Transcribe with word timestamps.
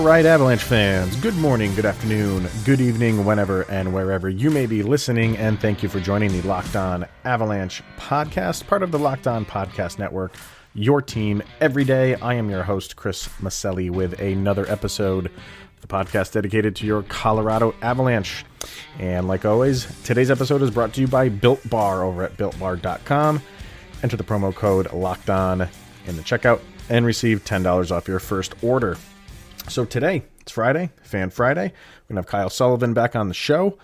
All 0.00 0.06
right, 0.06 0.24
Avalanche 0.24 0.62
fans, 0.62 1.14
good 1.16 1.36
morning, 1.36 1.74
good 1.74 1.84
afternoon, 1.84 2.48
good 2.64 2.80
evening, 2.80 3.26
whenever 3.26 3.70
and 3.70 3.92
wherever 3.92 4.30
you 4.30 4.50
may 4.50 4.64
be 4.64 4.82
listening, 4.82 5.36
and 5.36 5.60
thank 5.60 5.82
you 5.82 5.90
for 5.90 6.00
joining 6.00 6.32
the 6.32 6.40
Locked 6.40 6.74
On 6.74 7.06
Avalanche 7.26 7.82
podcast, 7.98 8.66
part 8.66 8.82
of 8.82 8.92
the 8.92 8.98
Locked 8.98 9.26
On 9.26 9.44
Podcast 9.44 9.98
Network, 9.98 10.32
your 10.72 11.02
team 11.02 11.42
every 11.60 11.84
day. 11.84 12.14
I 12.14 12.32
am 12.32 12.48
your 12.48 12.62
host, 12.62 12.96
Chris 12.96 13.28
Maselli, 13.42 13.90
with 13.90 14.18
another 14.18 14.66
episode 14.70 15.26
of 15.26 15.80
the 15.82 15.86
podcast 15.86 16.32
dedicated 16.32 16.74
to 16.76 16.86
your 16.86 17.02
Colorado 17.02 17.74
Avalanche. 17.82 18.46
And 18.98 19.28
like 19.28 19.44
always, 19.44 19.86
today's 20.02 20.30
episode 20.30 20.62
is 20.62 20.70
brought 20.70 20.94
to 20.94 21.02
you 21.02 21.08
by 21.08 21.28
Built 21.28 21.68
Bar 21.68 22.04
over 22.04 22.22
at 22.22 22.38
builtbar.com. 22.38 23.42
Enter 24.02 24.16
the 24.16 24.24
promo 24.24 24.54
code 24.54 24.90
Locked 24.94 25.28
On 25.28 25.60
in 26.06 26.16
the 26.16 26.22
checkout 26.22 26.62
and 26.88 27.04
receive 27.04 27.44
$10 27.44 27.90
off 27.90 28.08
your 28.08 28.18
first 28.18 28.54
order. 28.62 28.96
So 29.70 29.84
today, 29.84 30.24
it's 30.40 30.50
Friday, 30.50 30.90
Fan 31.04 31.30
Friday. 31.30 31.62
We're 31.62 32.14
going 32.14 32.16
to 32.16 32.22
have 32.22 32.26
Kyle 32.26 32.50
Sullivan 32.50 32.92
back 32.92 33.14
on 33.14 33.28
the 33.28 33.34
show. 33.34 33.78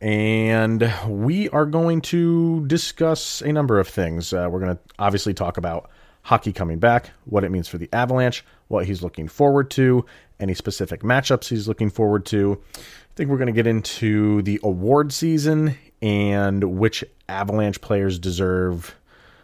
And 0.00 0.90
we 1.06 1.50
are 1.50 1.66
going 1.66 2.00
to 2.02 2.66
discuss 2.66 3.42
a 3.42 3.52
number 3.52 3.78
of 3.78 3.86
things. 3.86 4.32
Uh, 4.32 4.48
we're 4.50 4.60
going 4.60 4.74
to 4.74 4.82
obviously 4.98 5.34
talk 5.34 5.58
about 5.58 5.90
hockey 6.22 6.54
coming 6.54 6.78
back, 6.78 7.10
what 7.26 7.44
it 7.44 7.50
means 7.50 7.68
for 7.68 7.76
the 7.76 7.90
Avalanche, 7.92 8.42
what 8.68 8.86
he's 8.86 9.02
looking 9.02 9.28
forward 9.28 9.70
to, 9.72 10.06
any 10.40 10.54
specific 10.54 11.02
matchups 11.02 11.48
he's 11.48 11.68
looking 11.68 11.90
forward 11.90 12.24
to. 12.26 12.58
I 12.74 12.80
think 13.14 13.28
we're 13.28 13.36
going 13.36 13.48
to 13.48 13.52
get 13.52 13.66
into 13.66 14.40
the 14.42 14.58
award 14.62 15.12
season 15.12 15.76
and 16.00 16.78
which 16.78 17.04
Avalanche 17.28 17.82
players 17.82 18.18
deserve 18.18 18.94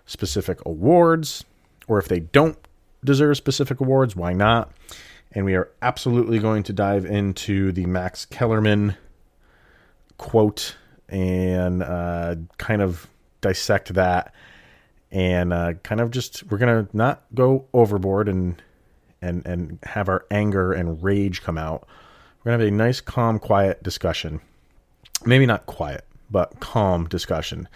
specific 0.07 0.65
awards, 0.65 1.45
or 1.89 1.99
if 1.99 2.09
they 2.09 2.21
don't 2.21 2.57
deserve 3.05 3.37
specific 3.37 3.81
awards, 3.81 4.17
why 4.17 4.33
not? 4.33 4.73
And 5.35 5.45
we 5.45 5.55
are 5.55 5.71
absolutely 5.83 6.39
going 6.39 6.63
to 6.65 6.73
dive 6.73 7.05
into 7.05 7.73
the 7.73 7.87
Max 7.87 8.25
Kellerman 8.25 8.97
quote 10.17 10.77
and 11.09 11.83
uh, 11.83 12.37
kind 12.57 12.81
of 12.81 13.09
dissect 13.41 13.95
that 13.95 14.33
and 15.15 15.53
uh, 15.53 15.75
kind 15.85 16.01
of 16.01 16.11
just 16.11 16.43
we're 16.51 16.59
gonna 16.59 16.89
not 16.93 17.23
go 17.35 17.67
overboard 17.73 18.29
and 18.29 18.61
and 19.23 19.47
and 19.47 19.79
have 19.85 20.09
our 20.09 20.27
anger 20.31 20.73
and 20.73 21.03
rage 21.03 21.41
come 21.41 21.57
out. 21.57 21.87
We're 22.43 22.51
gonna 22.51 22.65
have 22.65 22.73
a 22.73 22.77
nice, 22.77 23.01
calm, 23.01 23.39
quiet 23.39 23.83
discussion. 23.83 24.41
Maybe 25.25 25.47
not 25.47 25.67
quiet, 25.67 26.05
but 26.31 26.59
calm 26.61 27.07
discussion 27.07 27.69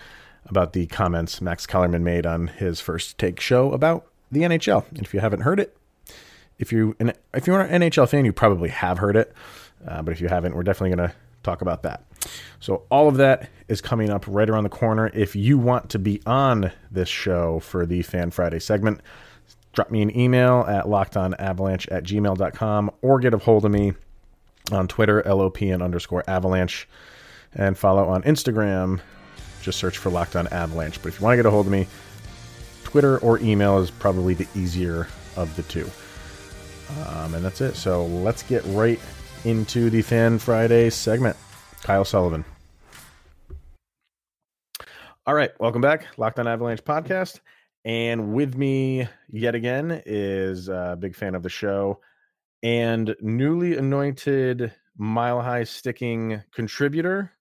about 0.47 0.73
the 0.73 0.87
comments 0.87 1.41
Max 1.41 1.65
Kellerman 1.67 2.03
made 2.03 2.27
on 2.27 2.49
his 2.49 2.81
first 2.81 3.19
take 3.19 3.39
show 3.39 3.73
about 3.73 4.07
the 4.33 4.41
NHL. 4.41 4.89
And 4.91 5.03
if 5.03 5.15
you 5.15 5.21
haven't 5.21 5.41
heard 5.41 5.61
it, 5.61 5.78
if 6.59 6.73
you 6.73 6.97
if 7.35 7.47
you're 7.47 7.61
an 7.61 7.83
NHL 7.83 8.09
fan, 8.09 8.25
you 8.25 8.33
probably 8.33 8.69
have 8.69 8.99
heard 8.99 9.17
it, 9.17 9.33
uh, 9.87 10.03
but 10.03 10.13
if 10.13 10.21
you 10.21 10.29
haven't, 10.29 10.55
we're 10.55 10.63
definitely 10.63 10.97
going 10.97 11.09
to 11.09 11.15
talk 11.43 11.63
about 11.63 11.83
that. 11.83 12.05
So 12.61 12.83
all 12.91 13.09
of 13.09 13.17
that 13.19 13.49
is 13.69 13.81
coming 13.81 14.11
up 14.11 14.25
right 14.27 14.49
around 14.49 14.65
the 14.65 14.71
corner. 14.71 15.11
If 15.15 15.37
you 15.37 15.59
want 15.59 15.91
to 15.91 15.99
be 15.99 16.21
on 16.27 16.73
this 16.91 17.09
show 17.09 17.61
for 17.61 17.87
the 17.87 18.03
Fan 18.03 18.31
Friday 18.31 18.59
segment, 18.59 19.01
drop 19.73 19.91
me 19.91 20.03
an 20.03 20.17
email 20.19 20.65
at 20.69 20.87
lockedonavalanche 20.87 21.91
at 21.93 22.05
gmail.com 22.05 22.91
or 23.03 23.21
get 23.21 23.35
a 23.35 23.39
hold 23.39 23.65
of 23.65 23.71
me 23.71 23.93
on 24.73 24.89
Twitter, 24.89 25.23
LOPN 25.23 25.83
underscore 25.83 26.25
avalanche, 26.27 26.89
and 27.55 27.79
follow 27.79 28.09
on 28.09 28.23
Instagram. 28.25 29.01
Just 29.63 29.79
search 29.79 29.99
for 29.99 30.11
Locked 30.11 30.37
On 30.37 30.47
Avalanche. 30.49 31.01
But 31.03 31.09
if 31.09 31.21
you 31.21 31.25
want 31.25 31.35
to 31.35 31.37
get 31.37 31.47
a 31.47 31.51
hold 31.51 31.67
of 31.67 31.73
me, 31.73 31.87
Twitter 32.85 33.19
or 33.19 33.39
email 33.39 33.79
is 33.79 33.91
probably 33.91 34.35
the 34.35 34.47
easier 34.55 35.09
of 35.37 35.55
the 35.57 35.63
two. 35.65 35.89
Um, 37.07 37.35
and 37.35 37.45
that's 37.45 37.61
it. 37.61 37.77
So 37.77 38.07
let's 38.07 38.43
get 38.43 38.65
right 38.67 39.01
into 39.45 39.91
the 39.91 40.03
Fan 40.03 40.39
Friday 40.39 40.91
segment. 40.91 41.37
Kyle 41.83 42.05
Sullivan. 42.05 42.45
All 45.27 45.35
right, 45.35 45.51
welcome 45.61 45.83
back, 45.83 46.07
Locked 46.17 46.39
On 46.39 46.49
Avalanche 46.49 46.83
podcast. 46.83 47.41
And 47.85 48.33
with 48.33 48.57
me 48.57 49.09
yet 49.29 49.55
again 49.55 50.03
is 50.07 50.69
a 50.69 50.97
big 50.99 51.15
fan 51.15 51.35
of 51.35 51.43
the 51.43 51.49
show 51.49 52.01
and 52.63 53.15
newly 53.21 53.77
anointed 53.77 54.73
mile 54.97 55.41
high 55.41 55.65
sticking 55.65 56.43
contributor, 56.53 57.33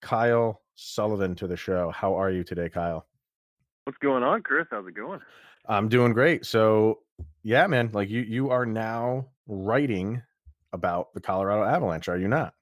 Kyle 0.00 0.62
Sullivan, 0.74 1.34
to 1.36 1.46
the 1.46 1.56
show. 1.56 1.90
How 1.90 2.14
are 2.14 2.30
you 2.30 2.44
today, 2.44 2.68
Kyle? 2.68 3.06
What's 3.84 3.98
going 3.98 4.22
on, 4.22 4.42
Chris? 4.42 4.66
How's 4.70 4.86
it 4.86 4.94
going? 4.94 5.20
I'm 5.66 5.88
doing 5.88 6.12
great. 6.12 6.46
So 6.46 7.00
yeah, 7.44 7.66
man, 7.66 7.90
like 7.92 8.08
you 8.08 8.22
you 8.22 8.50
are 8.50 8.66
now 8.66 9.26
writing 9.46 10.22
about 10.72 11.14
the 11.14 11.20
Colorado 11.20 11.62
Avalanche, 11.62 12.08
are 12.08 12.18
you 12.18 12.26
not? 12.26 12.54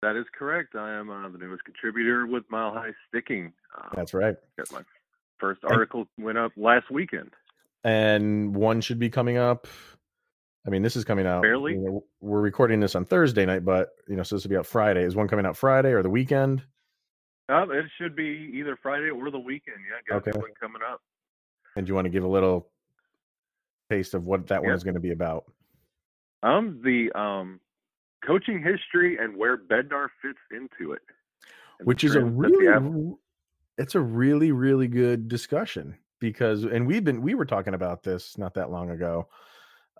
That 0.00 0.16
is 0.16 0.24
correct. 0.32 0.76
I 0.76 0.94
am 0.94 1.10
uh, 1.10 1.28
the 1.28 1.38
newest 1.38 1.64
contributor 1.64 2.26
with 2.26 2.44
Mile 2.48 2.72
High 2.72 2.92
Sticking. 3.08 3.52
Um, 3.76 3.90
That's 3.94 4.14
right. 4.14 4.36
Got 4.56 4.72
My 4.72 4.82
first 5.38 5.60
article 5.64 6.06
and, 6.16 6.24
went 6.24 6.38
up 6.38 6.52
last 6.56 6.90
weekend, 6.90 7.32
and 7.82 8.54
one 8.54 8.80
should 8.80 9.00
be 9.00 9.10
coming 9.10 9.36
up. 9.36 9.66
I 10.64 10.70
mean, 10.70 10.82
this 10.82 10.94
is 10.94 11.04
coming 11.04 11.26
out. 11.26 11.42
Barely. 11.42 11.72
You 11.72 11.80
know, 11.80 12.04
we're 12.20 12.40
recording 12.40 12.78
this 12.78 12.94
on 12.94 13.04
Thursday 13.04 13.44
night, 13.46 13.64
but 13.64 13.90
you 14.06 14.14
know, 14.14 14.22
so 14.22 14.36
this 14.36 14.44
will 14.44 14.50
be 14.50 14.56
out 14.56 14.66
Friday. 14.66 15.02
Is 15.02 15.16
one 15.16 15.26
coming 15.26 15.44
out 15.44 15.56
Friday 15.56 15.90
or 15.90 16.04
the 16.04 16.10
weekend? 16.10 16.62
Uh, 17.48 17.66
it 17.70 17.86
should 18.00 18.14
be 18.14 18.52
either 18.54 18.78
Friday 18.80 19.10
or 19.10 19.30
the 19.30 19.38
weekend. 19.38 19.78
Yeah, 19.90 20.14
got 20.14 20.28
okay. 20.28 20.38
one 20.38 20.50
coming 20.60 20.82
up. 20.88 21.00
And 21.74 21.86
do 21.86 21.90
you 21.90 21.94
want 21.94 22.04
to 22.04 22.10
give 22.10 22.24
a 22.24 22.28
little 22.28 22.68
taste 23.90 24.14
of 24.14 24.24
what 24.24 24.46
that 24.48 24.62
one 24.62 24.72
is 24.72 24.84
going 24.84 24.94
to 24.94 25.00
be 25.00 25.12
about? 25.12 25.44
Um, 26.42 26.80
the 26.84 27.10
um, 27.18 27.60
coaching 28.24 28.62
history 28.62 29.18
and 29.18 29.36
where 29.36 29.56
Bednar 29.56 30.08
fits 30.22 30.38
into 30.52 30.92
it, 30.92 31.02
which 31.82 32.04
is 32.04 32.14
a 32.14 32.24
really, 32.24 33.16
it's 33.76 33.94
a 33.94 34.00
really 34.00 34.52
really 34.52 34.88
good 34.88 35.28
discussion 35.28 35.96
because, 36.20 36.64
and 36.64 36.86
we've 36.86 37.04
been 37.04 37.22
we 37.22 37.34
were 37.34 37.46
talking 37.46 37.74
about 37.74 38.02
this 38.02 38.38
not 38.38 38.54
that 38.54 38.70
long 38.70 38.90
ago, 38.90 39.28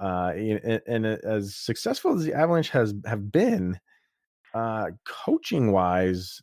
uh, 0.01 0.33
and, 0.35 0.81
and 0.87 1.07
as 1.07 1.57
successful 1.57 2.15
as 2.15 2.25
the 2.25 2.35
Avalanche 2.35 2.71
has 2.71 2.95
have 3.05 3.33
been, 3.33 3.79
uh, 4.55 4.91
coaching 5.05 5.73
wise, 5.73 6.41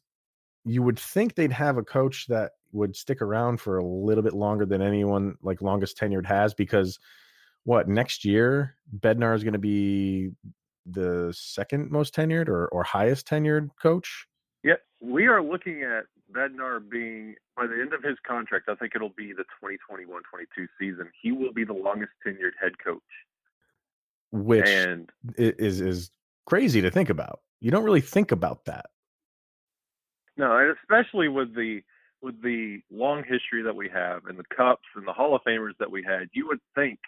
you 0.66 0.84
would 0.84 1.00
think 1.00 1.36
they'd 1.36 1.52
have 1.52 1.78
a 1.78 1.84
coach 1.84 2.28
that 2.28 2.52
would 2.74 2.96
stick 2.96 3.22
around 3.22 3.62
for 3.62 3.78
a 3.78 3.86
little 3.86 4.24
bit 4.24 4.34
longer 4.34 4.66
than 4.66 4.82
anyone 4.82 5.36
like 5.42 5.62
longest 5.62 5.98
tenured 5.98 6.26
has 6.26 6.54
because 6.54 7.00
what 7.66 7.90
next 7.90 8.24
year 8.24 8.76
Bednar 9.00 9.36
is 9.36 9.44
going 9.44 9.53
to 9.53 9.59
be 9.59 10.31
the 10.86 11.34
second 11.36 11.92
most 11.92 12.16
tenured 12.16 12.48
or, 12.48 12.68
or 12.68 12.84
highest 12.84 13.28
tenured 13.28 13.70
coach? 13.81 14.28
Yeah, 14.64 14.76
we 15.02 15.28
are 15.28 15.44
looking 15.44 15.84
at 15.84 16.06
Bednar 16.31 16.80
being 16.90 17.36
by 17.58 17.68
the 17.68 17.74
end 17.74 17.94
of 17.94 18.03
his 18.03 18.18
contract. 18.26 18.70
I 18.70 18.76
think 18.76 18.94
it'll 18.96 19.09
be 19.09 19.34
the 19.34 19.46
2021-22 19.64 20.68
season. 20.80 21.09
He 21.22 21.31
will 21.31 21.53
be 21.53 21.64
the 21.64 21.74
longest 21.74 22.12
tenured 22.26 22.53
head 22.62 22.73
coach, 22.84 23.02
which 24.32 24.67
and 24.67 25.09
is 25.38 25.82
is 25.82 26.12
crazy 26.46 26.82
to 26.82 26.91
think 26.91 27.09
about. 27.09 27.41
You 27.62 27.72
don't 27.72 27.84
really 27.84 28.02
think 28.02 28.32
about 28.32 28.66
that. 28.66 28.85
No, 30.38 30.58
and 30.58 30.76
especially 30.82 31.29
with 31.29 31.56
the 31.56 31.82
with 32.22 32.41
the 32.41 32.79
long 32.91 33.23
history 33.28 33.62
that 33.64 33.76
we 33.76 33.90
have 33.90 34.26
and 34.26 34.38
the 34.38 34.56
cups 34.56 34.84
and 34.96 35.08
the 35.08 35.14
Hall 35.14 35.35
of 35.35 35.41
Famers 35.47 35.78
that 35.79 35.90
we 35.90 36.03
had, 36.03 36.28
you 36.34 36.47
would 36.47 36.59
think 36.73 37.00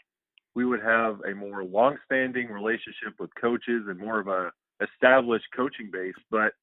we 0.57 0.65
would 0.65 0.81
have 0.81 1.21
a 1.21 1.36
more 1.36 1.63
long-standing 1.63 2.48
relationship 2.48 3.13
with 3.19 3.30
coaches 3.39 3.83
and 3.88 4.00
more 4.00 4.19
of 4.19 4.27
a 4.27 4.50
established 4.81 5.45
coaching 5.56 5.92
base. 5.94 6.15
But 6.31 6.54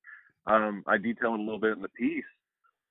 um, 0.49 0.83
I 0.89 0.99
it 0.99 1.41
a 1.41 1.45
little 1.45 1.61
bit 1.61 1.77
in 1.77 1.83
the 1.83 1.89
piece 1.91 2.25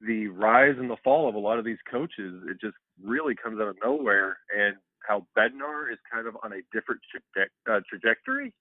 the 0.06 0.28
rise 0.28 0.76
and 0.78 0.90
the 0.90 0.98
fall 1.04 1.30
of 1.30 1.36
a 1.36 1.40
lot 1.40 1.60
of 1.60 1.66
these 1.66 1.78
coaches. 1.90 2.44
It 2.50 2.60
just 2.60 2.76
really 3.02 3.36
comes 3.36 3.60
out 3.60 3.68
of 3.68 3.78
nowhere, 3.84 4.38
and 4.58 4.76
how 5.08 5.26
Bednar 5.38 5.92
is 5.92 6.00
kind 6.12 6.28
of 6.28 6.36
on 6.44 6.54
a 6.54 6.62
different 6.74 7.02
traje- 7.12 7.74
uh, 7.74 7.82
trajectory 7.90 8.54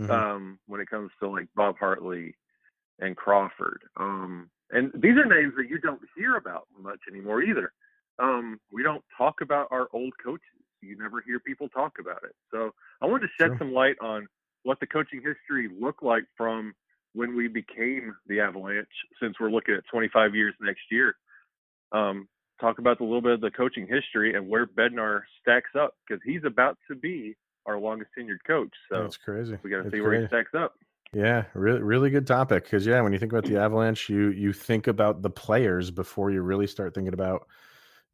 mm-hmm. 0.00 0.10
um, 0.10 0.58
when 0.66 0.80
it 0.80 0.90
comes 0.90 1.10
to 1.20 1.28
like 1.28 1.46
Bob 1.54 1.76
Hartley 1.78 2.34
and 2.98 3.16
Crawford. 3.16 3.82
Um, 3.96 4.50
and 4.70 4.90
these 4.94 5.16
are 5.16 5.26
names 5.26 5.54
that 5.56 5.68
you 5.68 5.78
don't 5.78 6.00
hear 6.16 6.36
about 6.36 6.66
much 6.80 7.00
anymore 7.10 7.42
either. 7.42 7.72
Um, 8.18 8.58
we 8.72 8.82
don't 8.82 9.04
talk 9.16 9.40
about 9.42 9.68
our 9.70 9.88
old 9.92 10.12
coaches 10.22 10.55
you 10.86 10.96
never 10.98 11.22
hear 11.26 11.40
people 11.40 11.68
talk 11.68 11.94
about 12.00 12.22
it. 12.24 12.34
So 12.50 12.72
I 13.02 13.06
wanted 13.06 13.28
to 13.28 13.32
shed 13.40 13.50
Sure. 13.50 13.58
some 13.58 13.72
light 13.72 13.96
on 14.00 14.26
what 14.62 14.80
the 14.80 14.86
coaching 14.86 15.22
history 15.22 15.68
looked 15.80 16.02
like 16.02 16.24
from 16.36 16.74
when 17.14 17.34
we 17.34 17.48
became 17.48 18.14
the 18.26 18.40
Avalanche, 18.40 18.88
since 19.22 19.36
we're 19.40 19.50
looking 19.50 19.74
at 19.74 19.84
25 19.90 20.34
years 20.34 20.54
next 20.60 20.82
year. 20.90 21.16
Um, 21.92 22.28
talk 22.60 22.78
about 22.78 23.00
a 23.00 23.04
little 23.04 23.22
bit 23.22 23.32
of 23.32 23.40
the 23.40 23.50
coaching 23.50 23.86
history 23.86 24.34
and 24.34 24.48
where 24.48 24.66
Bednar 24.66 25.22
stacks 25.40 25.70
up 25.78 25.94
because 26.06 26.22
he's 26.24 26.42
about 26.44 26.78
to 26.88 26.96
be 26.96 27.36
our 27.66 27.78
longest 27.78 28.10
tenured 28.18 28.38
coach. 28.46 28.72
So 28.90 29.02
That's 29.02 29.16
crazy. 29.16 29.58
we 29.62 29.70
got 29.70 29.84
to 29.84 29.90
see 29.90 30.00
where 30.00 30.20
he 30.20 30.26
stacks 30.26 30.52
up. 30.56 30.74
Yeah, 31.12 31.44
really, 31.54 31.80
really 31.80 32.10
good 32.10 32.26
topic. 32.26 32.64
Because 32.64 32.86
yeah, 32.86 33.00
when 33.00 33.12
you 33.12 33.18
think 33.18 33.32
about 33.32 33.44
the 33.44 33.56
Avalanche, 33.60 34.08
you 34.08 34.28
you 34.28 34.52
think 34.52 34.86
about 34.86 35.22
the 35.22 35.30
players 35.30 35.90
before 35.90 36.30
you 36.30 36.42
really 36.42 36.66
start 36.66 36.94
thinking 36.94 37.14
about 37.14 37.46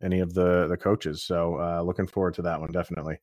any 0.02 0.20
of 0.20 0.34
the 0.34 0.66
the 0.68 0.76
coaches. 0.76 1.22
So 1.22 1.58
uh, 1.60 1.82
looking 1.82 2.06
forward 2.06 2.34
to 2.34 2.42
that 2.42 2.60
one 2.60 2.72
definitely. 2.72 3.18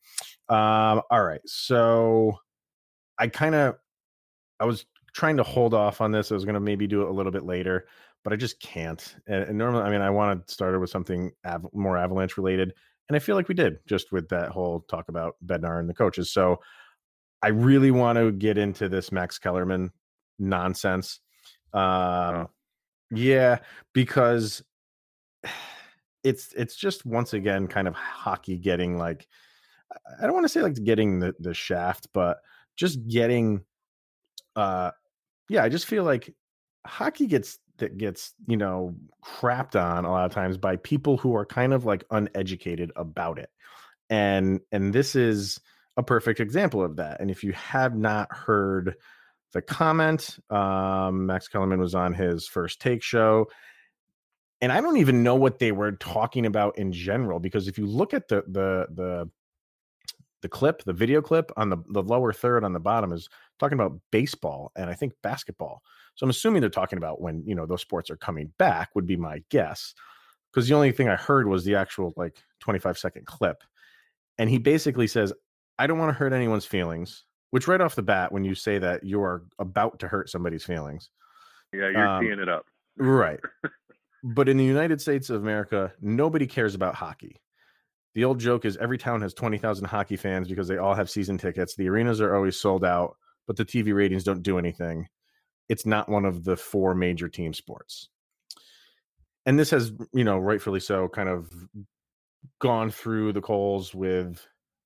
Um, 0.48 1.02
all 1.12 1.24
right, 1.24 1.42
so 1.46 2.40
I 3.18 3.28
kind 3.28 3.56
of 3.56 3.76
I 4.60 4.66
was 4.66 4.86
trying 5.14 5.38
to 5.38 5.44
hold 5.44 5.74
off 5.74 6.02
on 6.02 6.12
this. 6.12 6.31
I 6.31 6.36
was 6.36 6.46
going 6.46 6.54
to 6.56 6.60
maybe 6.60 6.88
do 6.88 7.02
it 7.02 7.10
a 7.10 7.12
little 7.12 7.31
bit 7.31 7.46
later, 7.46 7.88
but 8.24 8.34
I 8.34 8.36
just 8.36 8.60
can't. 8.60 9.16
And, 9.28 9.44
and 9.44 9.58
normally, 9.58 9.84
I 9.84 9.90
mean, 9.90 10.02
I 10.02 10.10
want 10.10 10.48
to 10.48 10.54
start 10.54 10.76
it 10.76 10.80
with 10.80 10.90
something 10.90 11.31
av- 11.46 11.68
more 11.74 11.98
Avalanche 11.98 12.38
related, 12.38 12.74
and 13.08 13.16
I 13.16 13.20
feel 13.20 13.36
like 13.36 13.48
we 13.48 13.56
did 13.56 13.80
just 13.88 14.12
with 14.12 14.30
that 14.30 14.50
whole 14.50 14.82
talk 14.82 15.10
about 15.10 15.36
Bednar 15.46 15.80
and 15.80 15.90
the 15.90 15.94
coaches. 15.94 16.32
So 16.32 16.60
I 17.42 17.50
really 17.50 17.92
want 17.92 18.18
to 18.18 18.32
get 18.32 18.58
into 18.58 18.90
this 18.90 19.12
Max 19.12 19.40
Kellerman 19.40 19.92
nonsense. 20.38 21.20
Um, 21.74 21.82
Oh. 21.82 22.50
Yeah, 23.12 23.60
because 23.94 24.64
it's 26.24 26.54
it's 26.54 26.75
just 26.75 27.06
once 27.06 27.33
again 27.33 27.68
kind 27.68 27.88
of 27.88 27.95
hockey 27.95 28.57
getting 28.57 28.98
like 28.98 29.27
I 30.19 30.24
don't 30.24 30.33
want 30.33 30.45
to 30.45 30.50
say 30.50 30.62
like 30.62 30.81
getting 30.83 31.19
the 31.19 31.33
the 31.39 31.54
shaft, 31.54 32.07
but 32.13 32.39
just 32.75 33.07
getting 33.07 33.62
uh 34.56 34.92
yeah, 35.50 35.63
I 35.63 35.69
just 35.69 35.86
feel 35.86 36.04
like 36.04 36.33
hockey 36.86 37.27
gets 37.27 37.60
that 37.77 37.98
gets, 37.98 38.33
you 38.48 38.57
know, 38.57 38.95
crapped 39.24 39.81
on 39.81 40.06
a 40.06 40.12
lot 40.12 40.25
of 40.25 40.33
times 40.33 40.57
by 40.57 40.75
people 40.75 41.18
who 41.18 41.36
are 41.36 41.45
kind 41.45 41.74
of 41.74 41.86
like 41.86 42.04
uneducated 42.12 42.92
about 42.95 43.39
it. 43.39 43.50
And 44.10 44.60
and 44.72 44.94
this 44.94 45.15
is 45.15 45.60
a 45.98 46.04
perfect 46.04 46.39
example 46.39 46.83
of 46.83 46.98
that. 46.98 47.19
And 47.19 47.31
if 47.31 47.44
you 47.44 47.54
have 47.54 47.95
not 47.95 48.33
heard 48.36 48.95
the 49.54 49.62
comment, 49.62 50.38
um 50.50 51.25
Max 51.25 51.48
Kellerman 51.48 51.80
was 51.80 51.95
on 51.95 52.13
his 52.13 52.48
first 52.48 52.80
take 52.81 53.01
show 53.01 53.48
and 54.62 54.72
I 54.72 54.82
don't 54.82 54.98
even 54.98 55.24
know 55.24 55.36
what 55.36 55.60
they 55.60 55.72
were 55.72 55.94
talking 55.94 56.46
about 56.46 56.78
in 56.78 56.92
general 56.92 57.40
because 57.40 57.68
if 57.68 57.78
you 57.78 57.86
look 57.86 58.14
at 58.14 58.28
the 58.28 58.44
the 58.48 58.88
the 58.94 59.30
the 60.42 60.50
clip, 60.50 60.84
the 60.84 60.94
video 60.94 61.22
clip 61.22 61.52
on 61.58 61.70
the 61.70 61.78
the 61.90 62.04
lower 62.04 62.32
third 62.32 62.64
on 62.64 62.74
the 62.74 62.80
bottom 62.80 63.12
is 63.12 63.28
talking 63.60 63.78
about 63.78 64.00
baseball 64.12 64.72
and 64.76 64.90
I 64.90 64.94
think 64.94 65.14
basketball. 65.22 65.82
So 66.16 66.26
I'm 66.26 66.30
assuming 66.30 66.62
they're 66.62 66.70
talking 66.70 66.98
about 66.98 67.22
when, 67.22 67.44
you 67.46 67.56
know, 67.56 67.66
those 67.66 67.82
sports 67.82 68.10
are 68.10 68.18
coming 68.18 68.52
back 68.58 68.90
would 68.96 69.06
be 69.06 69.16
my 69.16 69.42
guess. 69.50 69.94
Because 70.52 70.68
the 70.68 70.76
only 70.76 70.92
thing 70.92 71.08
I 71.08 71.16
heard 71.16 71.48
was 71.48 71.64
the 71.64 71.76
actual 71.76 72.14
like 72.18 72.44
25 72.60 72.98
second 72.98 73.26
clip. 73.26 73.64
And 74.38 74.50
he 74.50 74.58
basically 74.58 75.08
says, 75.08 75.32
I 75.78 75.88
don't 75.88 76.00
want 76.00 76.10
to 76.10 76.18
hurt 76.18 76.34
anyone's 76.34 76.66
feelings, 76.66 77.24
which 77.52 77.68
right 77.68 77.80
off 77.80 77.96
the 77.96 78.02
bat, 78.02 78.32
when 78.32 78.44
you 78.44 78.56
say 78.56 78.80
that 78.80 79.04
you 79.04 79.22
are 79.22 79.44
about 79.60 80.00
to 80.00 80.08
hurt 80.08 80.30
somebody's 80.30 80.66
feelings, 80.66 81.10
Yeah, 81.72 81.90
you're 81.90 82.08
Um, 82.08 82.24
teeing 82.24 82.40
it 82.40 82.50
up. 82.50 82.66
Right. 82.98 83.40
But 84.24 84.50
in 84.50 84.57
the 84.57 84.66
United 84.66 85.01
States 85.01 85.30
of 85.30 85.42
America, 85.42 85.94
nobody 86.01 86.48
cares 86.48 86.75
about 86.75 86.95
hockey. 86.95 87.42
The 88.16 88.25
old 88.25 88.39
joke 88.39 88.66
is 88.66 88.77
every 88.77 88.98
town 88.98 89.21
has 89.21 89.33
20,000 89.33 89.86
hockey 89.86 90.16
fans 90.16 90.48
because 90.48 90.68
they 90.68 90.77
all 90.77 90.95
have 90.95 91.10
season 91.10 91.38
tickets. 91.38 91.75
The 91.75 91.88
arenas 91.88 92.21
are 92.21 92.36
always 92.36 92.57
sold 92.57 92.83
out, 92.83 93.16
but 93.48 93.56
the 93.56 93.66
TV 93.66 93.94
ratings 93.94 94.24
don't 94.24 94.44
do 94.44 94.57
anything. 94.57 95.07
It's 95.69 95.86
not 95.86 96.10
one 96.10 96.25
of 96.25 96.44
the 96.44 96.57
four 96.57 96.95
major 96.95 97.30
team 97.30 97.54
sports. 97.54 98.10
And 99.45 99.57
this 99.57 99.69
has, 99.69 99.94
you 100.13 100.24
know, 100.24 100.38
rightfully 100.38 100.80
so, 100.80 101.07
kind 101.07 101.30
of 101.30 101.50
gone 102.60 102.89
through 102.89 103.33
the 103.33 103.42
coals 103.42 103.94
with 103.94 104.45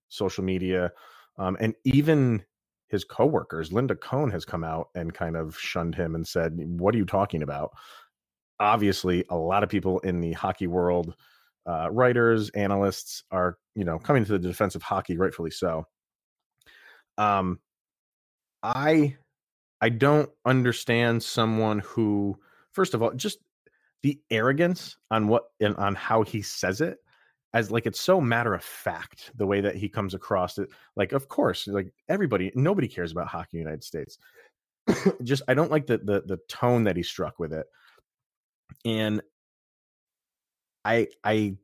social 0.09 0.43
media. 0.43 0.91
Um, 1.37 1.57
and 1.59 1.73
even 1.85 2.43
his 2.89 3.03
coworkers, 3.03 3.71
Linda 3.71 3.95
Cohn 3.95 4.29
has 4.29 4.45
come 4.45 4.63
out 4.63 4.89
and 4.93 5.13
kind 5.13 5.35
of 5.35 5.57
shunned 5.57 5.95
him 5.95 6.13
and 6.13 6.27
said, 6.27 6.53
What 6.55 6.93
are 6.93 6.97
you 6.97 7.05
talking 7.05 7.41
about? 7.41 7.71
Obviously 8.59 9.25
a 9.29 9.35
lot 9.35 9.63
of 9.63 9.69
people 9.69 9.99
in 9.99 10.21
the 10.21 10.33
hockey 10.33 10.67
world 10.67 11.15
uh, 11.65 11.89
writers 11.91 12.49
analysts 12.51 13.23
are 13.31 13.57
you 13.75 13.83
know 13.83 13.97
coming 13.99 14.25
to 14.25 14.31
the 14.31 14.39
defense 14.39 14.75
of 14.75 14.81
hockey 14.81 15.17
rightfully 15.17 15.51
so. 15.51 15.85
Um 17.17 17.59
i 18.63 19.15
i 19.81 19.89
don't 19.89 20.29
understand 20.45 21.21
someone 21.21 21.79
who 21.79 22.35
first 22.71 22.93
of 22.93 23.03
all 23.03 23.11
just 23.13 23.39
the 24.03 24.19
arrogance 24.31 24.97
on 25.11 25.27
what 25.27 25.43
and 25.59 25.75
on 25.75 25.95
how 25.95 26.23
he 26.23 26.41
says 26.41 26.81
it 26.81 26.97
as 27.53 27.69
like 27.69 27.85
it's 27.85 27.99
so 27.99 28.19
matter 28.19 28.53
of 28.53 28.63
fact 28.63 29.31
the 29.35 29.45
way 29.45 29.61
that 29.61 29.75
he 29.75 29.89
comes 29.89 30.13
across 30.13 30.57
it 30.57 30.69
like 30.95 31.11
of 31.11 31.27
course 31.27 31.67
like 31.67 31.93
everybody 32.09 32.51
nobody 32.55 32.87
cares 32.87 33.11
about 33.11 33.27
hockey 33.27 33.57
in 33.57 33.59
the 33.59 33.69
united 33.69 33.83
states. 33.83 34.17
Just 35.23 35.43
i 35.47 35.53
don't 35.53 35.71
like 35.71 35.85
the 35.85 35.97
the 35.97 36.23
the 36.25 36.39
tone 36.47 36.85
that 36.85 36.97
he 36.97 37.03
struck 37.03 37.37
with 37.37 37.53
it 37.53 37.65
and 38.85 39.21
i 40.85 41.07
i 41.23 41.55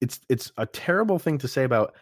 it's 0.00 0.20
it's 0.28 0.52
a 0.56 0.66
terrible 0.66 1.18
thing 1.18 1.38
to 1.38 1.48
say 1.48 1.64
about 1.64 1.94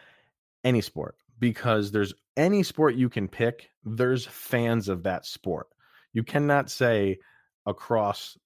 any 0.64 0.80
sport 0.80 1.16
because 1.38 1.90
there's 1.90 2.14
any 2.36 2.62
sport 2.62 2.94
you 2.94 3.08
can 3.08 3.28
pick 3.28 3.70
there's 3.84 4.26
fans 4.26 4.88
of 4.88 5.02
that 5.02 5.26
sport. 5.26 5.66
You 6.12 6.22
cannot 6.22 6.70
say 6.70 7.18
across 7.66 8.38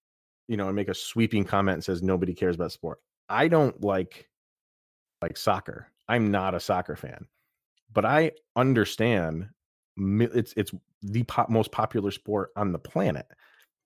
you 0.48 0.56
know 0.56 0.66
and 0.66 0.76
make 0.76 0.88
a 0.88 0.94
sweeping 0.94 1.44
comment 1.44 1.74
and 1.74 1.84
says 1.84 2.02
nobody 2.02 2.34
cares 2.34 2.56
about 2.56 2.72
sport. 2.72 3.00
I 3.28 3.48
don't 3.48 3.82
like 3.82 4.28
like 5.22 5.36
soccer. 5.36 5.88
I'm 6.08 6.30
not 6.30 6.54
a 6.54 6.60
soccer 6.60 6.96
fan 6.96 7.26
but 7.92 8.04
i 8.04 8.30
understand 8.54 9.48
it's 9.96 10.52
it's 10.56 10.72
the 11.02 11.22
pop, 11.24 11.48
most 11.48 11.72
popular 11.72 12.10
sport 12.10 12.50
on 12.56 12.72
the 12.72 12.78
planet 12.78 13.26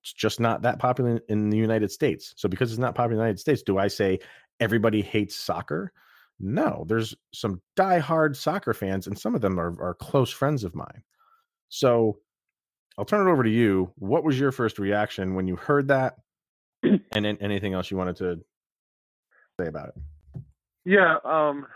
it's 0.01 0.13
just 0.13 0.39
not 0.39 0.63
that 0.63 0.79
popular 0.79 1.21
in 1.29 1.49
the 1.49 1.57
United 1.57 1.91
States. 1.91 2.33
So 2.35 2.49
because 2.49 2.71
it's 2.71 2.79
not 2.79 2.95
popular 2.95 3.13
in 3.13 3.17
the 3.19 3.23
United 3.23 3.39
States, 3.39 3.61
do 3.61 3.77
I 3.77 3.87
say 3.87 4.19
everybody 4.59 5.01
hates 5.01 5.35
soccer? 5.35 5.91
No, 6.39 6.85
there's 6.87 7.15
some 7.33 7.61
diehard 7.77 8.35
soccer 8.35 8.73
fans, 8.73 9.05
and 9.05 9.17
some 9.17 9.35
of 9.35 9.41
them 9.41 9.59
are, 9.59 9.79
are 9.79 9.93
close 9.93 10.31
friends 10.31 10.63
of 10.63 10.73
mine. 10.73 11.03
So 11.69 12.17
I'll 12.97 13.05
turn 13.05 13.27
it 13.27 13.31
over 13.31 13.43
to 13.43 13.49
you. 13.49 13.91
What 13.97 14.23
was 14.23 14.39
your 14.39 14.51
first 14.51 14.79
reaction 14.79 15.35
when 15.35 15.47
you 15.47 15.55
heard 15.55 15.87
that? 15.89 16.15
And 16.83 17.25
then 17.25 17.37
anything 17.41 17.73
else 17.73 17.91
you 17.91 17.97
wanted 17.97 18.15
to 18.17 18.39
say 19.59 19.67
about 19.67 19.89
it? 19.89 20.41
Yeah, 20.83 21.17
um, 21.23 21.67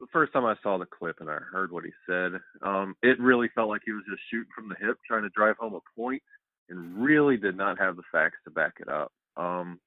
the 0.00 0.06
first 0.12 0.32
time 0.32 0.44
I 0.44 0.56
saw 0.62 0.76
the 0.76 0.86
clip 0.86 1.20
and 1.20 1.30
I 1.30 1.38
heard 1.52 1.70
what 1.70 1.84
he 1.84 1.90
said, 2.08 2.32
um, 2.62 2.96
it 3.02 3.20
really 3.20 3.48
felt 3.54 3.68
like 3.68 3.82
he 3.84 3.92
was 3.92 4.02
just 4.10 4.22
shooting 4.30 4.50
from 4.54 4.68
the 4.68 4.74
hip, 4.84 4.98
trying 5.06 5.22
to 5.22 5.28
drive 5.30 5.56
home 5.58 5.74
a 5.74 6.00
point, 6.00 6.22
and 6.68 7.02
really 7.02 7.36
did 7.36 7.56
not 7.56 7.78
have 7.78 7.96
the 7.96 8.02
facts 8.12 8.38
to 8.44 8.50
back 8.50 8.74
it 8.80 8.88
up. 8.88 9.12
Um, 9.36 9.80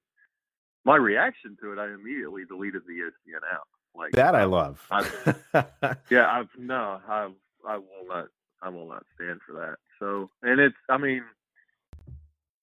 my 0.85 0.95
reaction 0.95 1.57
to 1.61 1.73
it, 1.73 1.79
I 1.79 1.93
immediately 1.93 2.43
deleted 2.45 2.81
the 2.87 2.93
ESPN 2.93 3.53
app. 3.53 3.67
Like 3.95 4.13
That 4.13 4.35
I 4.35 4.45
love. 4.45 4.79
yeah, 6.09 6.31
I've 6.31 6.49
no, 6.57 6.99
I 7.07 7.29
I 7.67 7.77
will 7.77 8.07
not, 8.07 8.27
I 8.61 8.69
will 8.69 8.87
not 8.87 9.03
stand 9.15 9.39
for 9.45 9.53
that. 9.53 9.75
So, 9.99 10.29
and 10.41 10.59
it's, 10.59 10.75
I 10.89 10.97
mean, 10.97 11.23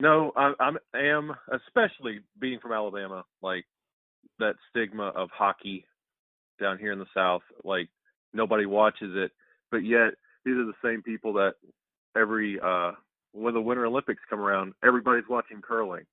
no, 0.00 0.32
I, 0.36 0.52
I'm 0.58 0.78
am 0.94 1.34
especially 1.52 2.20
being 2.38 2.60
from 2.60 2.72
Alabama, 2.72 3.24
like 3.42 3.66
that 4.38 4.54
stigma 4.70 5.08
of 5.08 5.28
hockey 5.30 5.84
down 6.60 6.78
here 6.78 6.92
in 6.92 6.98
the 6.98 7.06
South, 7.14 7.42
like 7.64 7.88
nobody 8.32 8.66
watches 8.66 9.12
it, 9.14 9.32
but 9.70 9.78
yet 9.78 10.14
these 10.44 10.54
are 10.54 10.66
the 10.66 10.72
same 10.82 11.02
people 11.02 11.34
that 11.34 11.54
every 12.16 12.58
uh 12.60 12.92
when 13.38 13.54
the 13.54 13.60
Winter 13.60 13.86
Olympics 13.86 14.22
come 14.28 14.40
around, 14.40 14.74
everybody's 14.84 15.28
watching 15.28 15.60
curling, 15.62 16.04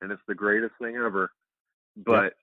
and 0.00 0.12
it's 0.12 0.22
the 0.28 0.34
greatest 0.34 0.74
thing 0.80 0.96
ever. 0.96 1.30
But 1.96 2.34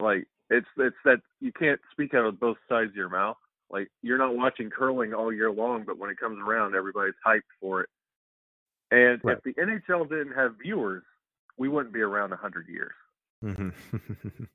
like 0.00 0.26
it's 0.50 0.66
it's 0.76 0.96
that 1.04 1.20
you 1.40 1.52
can't 1.52 1.80
speak 1.92 2.14
out 2.14 2.24
of 2.26 2.40
both 2.40 2.56
sides 2.68 2.90
of 2.90 2.96
your 2.96 3.08
mouth. 3.08 3.36
Like 3.70 3.88
you're 4.02 4.18
not 4.18 4.36
watching 4.36 4.70
curling 4.70 5.12
all 5.14 5.32
year 5.32 5.50
long, 5.50 5.84
but 5.84 5.98
when 5.98 6.10
it 6.10 6.18
comes 6.18 6.38
around, 6.38 6.74
everybody's 6.74 7.14
hyped 7.26 7.42
for 7.60 7.82
it. 7.82 7.88
And 8.90 9.20
Right. 9.24 9.36
if 9.36 9.42
the 9.42 9.54
NHL 9.60 10.08
didn't 10.08 10.34
have 10.34 10.54
viewers, 10.62 11.02
we 11.56 11.68
wouldn't 11.68 11.92
be 11.94 12.00
around 12.02 12.32
a 12.32 12.36
hundred 12.36 12.68
years. 12.68 12.94
Mhm. 13.42 13.72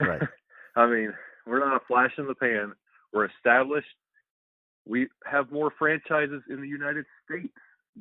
right. 0.00 0.22
I 0.76 0.86
mean, 0.86 1.14
we're 1.46 1.60
not 1.60 1.76
a 1.82 1.84
flash 1.86 2.12
in 2.18 2.26
the 2.26 2.34
pan. 2.34 2.74
We're 3.12 3.26
established. 3.26 3.88
We 4.86 5.08
have 5.24 5.50
more 5.50 5.72
franchises 5.78 6.42
in 6.48 6.60
the 6.60 6.68
United 6.68 7.06
States 7.24 7.52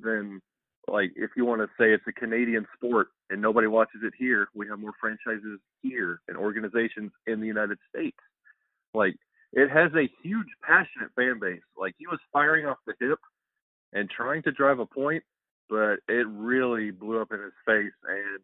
than 0.03 0.41
like 0.87 1.11
if 1.15 1.31
you 1.35 1.45
want 1.45 1.61
to 1.61 1.67
say 1.77 1.91
it's 1.91 2.03
a 2.07 2.11
Canadian 2.11 2.65
sport 2.75 3.07
and 3.29 3.41
nobody 3.41 3.67
watches 3.67 4.01
it 4.03 4.13
here, 4.17 4.47
we 4.55 4.67
have 4.67 4.79
more 4.79 4.93
franchises 4.99 5.59
here 5.81 6.21
and 6.27 6.37
organizations 6.37 7.11
in 7.27 7.39
the 7.39 7.47
United 7.47 7.77
States. 7.89 8.17
Like 8.93 9.15
it 9.53 9.69
has 9.69 9.91
a 9.93 10.09
huge 10.23 10.47
passionate 10.61 11.11
fan 11.15 11.39
base. 11.39 11.61
Like 11.77 11.95
he 11.97 12.07
was 12.07 12.19
firing 12.31 12.65
off 12.65 12.77
the 12.85 12.93
hip 12.99 13.19
and 13.93 14.09
trying 14.09 14.43
to 14.43 14.51
drive 14.51 14.79
a 14.79 14.85
point, 14.85 15.23
but 15.69 15.97
it 16.07 16.27
really 16.27 16.91
blew 16.91 17.21
up 17.21 17.31
in 17.31 17.41
his 17.41 17.53
face. 17.65 17.93
And 18.07 18.39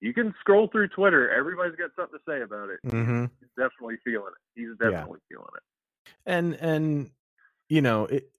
you 0.00 0.14
can 0.14 0.34
scroll 0.40 0.68
through 0.68 0.88
Twitter; 0.88 1.30
everybody's 1.30 1.76
got 1.76 1.90
something 1.96 2.18
to 2.18 2.30
say 2.30 2.42
about 2.42 2.70
it. 2.70 2.80
Mm-hmm. 2.86 3.26
He's 3.40 3.50
definitely 3.56 3.96
feeling 4.04 4.32
it. 4.32 4.60
He's 4.60 4.70
definitely 4.78 5.20
yeah. 5.30 5.36
feeling 5.36 5.54
it. 5.56 6.12
And 6.26 6.54
and 6.54 7.10
you 7.68 7.82
know 7.82 8.06
it. 8.06 8.30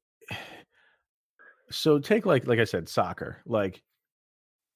So 1.72 2.00
take 2.00 2.26
like 2.26 2.48
like 2.48 2.60
I 2.60 2.64
said, 2.64 2.88
soccer. 2.88 3.42
Like 3.46 3.82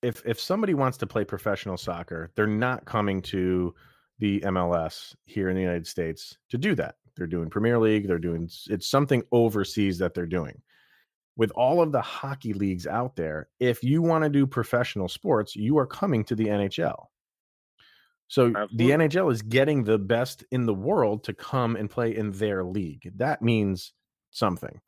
if 0.02 0.22
if 0.26 0.40
somebody 0.40 0.74
wants 0.74 0.98
to 1.00 1.08
play 1.08 1.24
professional 1.24 1.78
soccer, 1.78 2.32
they're 2.36 2.48
not 2.48 2.86
coming 2.86 3.22
to 3.24 3.74
the 4.20 4.40
MLS 4.42 5.16
here 5.26 5.50
in 5.50 5.56
the 5.56 5.62
United 5.62 5.88
States 5.88 6.38
to 6.50 6.58
do 6.58 6.76
that. 6.76 6.96
They're 7.16 7.28
doing 7.28 7.50
Premier 7.50 7.80
League, 7.80 8.08
they're 8.08 8.20
doing 8.20 8.50
it's 8.68 8.88
something 8.88 9.24
overseas 9.32 9.98
that 10.00 10.14
they're 10.14 10.26
doing. 10.26 10.62
With 11.38 11.52
all 11.52 11.82
of 11.82 11.92
the 11.92 12.02
hockey 12.02 12.54
leagues 12.54 12.88
out 12.88 13.16
there, 13.16 13.50
if 13.60 13.84
you 13.84 14.02
want 14.02 14.24
to 14.24 14.30
do 14.30 14.48
professional 14.48 15.10
sports, 15.10 15.56
you 15.56 15.78
are 15.78 15.88
coming 15.88 16.24
to 16.26 16.36
the 16.36 16.46
NHL. 16.46 17.08
So 18.28 18.48
Absolutely. 18.48 18.78
the 18.78 18.92
NHL 18.92 19.32
is 19.32 19.42
getting 19.42 19.84
the 19.84 20.00
best 20.00 20.46
in 20.52 20.66
the 20.66 20.74
world 20.74 21.26
to 21.26 21.34
come 21.34 21.76
and 21.76 21.90
play 21.90 22.16
in 22.16 22.32
their 22.32 22.64
league. 22.64 23.12
That 23.18 23.42
means 23.42 23.94
something. 24.32 24.80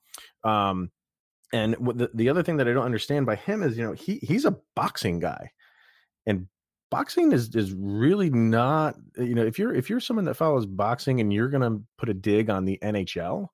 Um, 0.43 0.89
and 1.53 1.73
the, 1.73 2.09
the 2.13 2.29
other 2.29 2.43
thing 2.43 2.57
that 2.57 2.67
I 2.67 2.73
don't 2.73 2.85
understand 2.85 3.25
by 3.25 3.35
him 3.35 3.63
is, 3.63 3.77
you 3.77 3.83
know, 3.85 3.93
he 3.93 4.19
he's 4.21 4.45
a 4.45 4.57
boxing 4.75 5.19
guy, 5.19 5.51
and 6.25 6.47
boxing 6.89 7.31
is 7.31 7.55
is 7.55 7.73
really 7.73 8.29
not, 8.29 8.95
you 9.17 9.35
know, 9.35 9.45
if 9.45 9.57
you're 9.57 9.73
if 9.73 9.89
you're 9.89 9.99
someone 9.99 10.25
that 10.25 10.35
follows 10.35 10.65
boxing 10.65 11.19
and 11.19 11.31
you're 11.31 11.49
gonna 11.49 11.79
put 11.97 12.09
a 12.09 12.13
dig 12.13 12.49
on 12.49 12.65
the 12.65 12.77
NHL, 12.81 13.47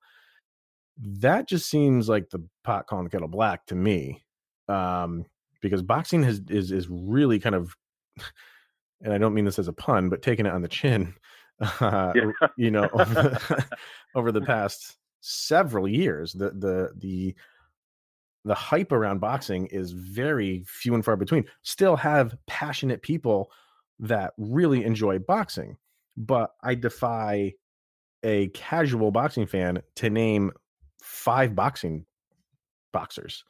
that 0.98 1.48
just 1.48 1.70
seems 1.70 2.10
like 2.10 2.30
the 2.30 2.44
pot 2.64 2.88
calling 2.88 3.06
the 3.06 3.10
kettle 3.10 3.28
black 3.28 3.66
to 3.68 3.76
me, 3.76 4.24
um, 4.68 5.26
because 5.62 5.82
boxing 5.82 6.24
has 6.24 6.42
is 6.50 6.72
is 6.72 6.88
really 6.90 7.40
kind 7.40 7.56
of, 7.56 7.76
and 9.02 9.14
I 9.14 9.18
don't 9.18 9.34
mean 9.34 9.46
this 9.46 9.60
as 9.60 9.68
a 9.68 9.74
pun, 9.74 10.10
but 10.10 10.22
taking 10.22 10.46
it 10.46 10.54
on 10.54 10.62
the 10.62 10.68
chin, 10.68 11.14
uh, 11.80 12.14
yeah. 12.16 12.48
you 12.58 12.72
know, 12.72 12.90
over 12.94 13.14
the, 13.14 13.66
over 14.16 14.32
the 14.32 14.42
past 14.42 14.98
several 15.22 15.88
years, 15.88 16.34
the 16.34 16.52
the 16.52 16.92
the 16.98 17.36
the 18.46 18.56
hype 18.56 18.92
around 18.92 19.20
boxing 19.20 19.68
is 19.68 19.92
very 19.92 20.64
few 20.68 20.96
and 20.96 21.04
far 21.04 21.16
between. 21.16 21.46
Still 21.62 21.96
have 21.96 22.36
passionate 22.48 23.02
people 23.02 23.52
that 24.00 24.34
really 24.38 24.84
enjoy 24.84 25.20
boxing, 25.20 25.78
but 26.18 26.52
I 26.62 26.76
defy 26.76 27.54
a 28.24 28.48
casual 28.50 29.12
boxing 29.12 29.46
fan 29.46 29.82
to 29.96 30.10
name 30.10 30.52
five 31.02 31.56
boxing 31.56 32.06
boxers 32.92 33.44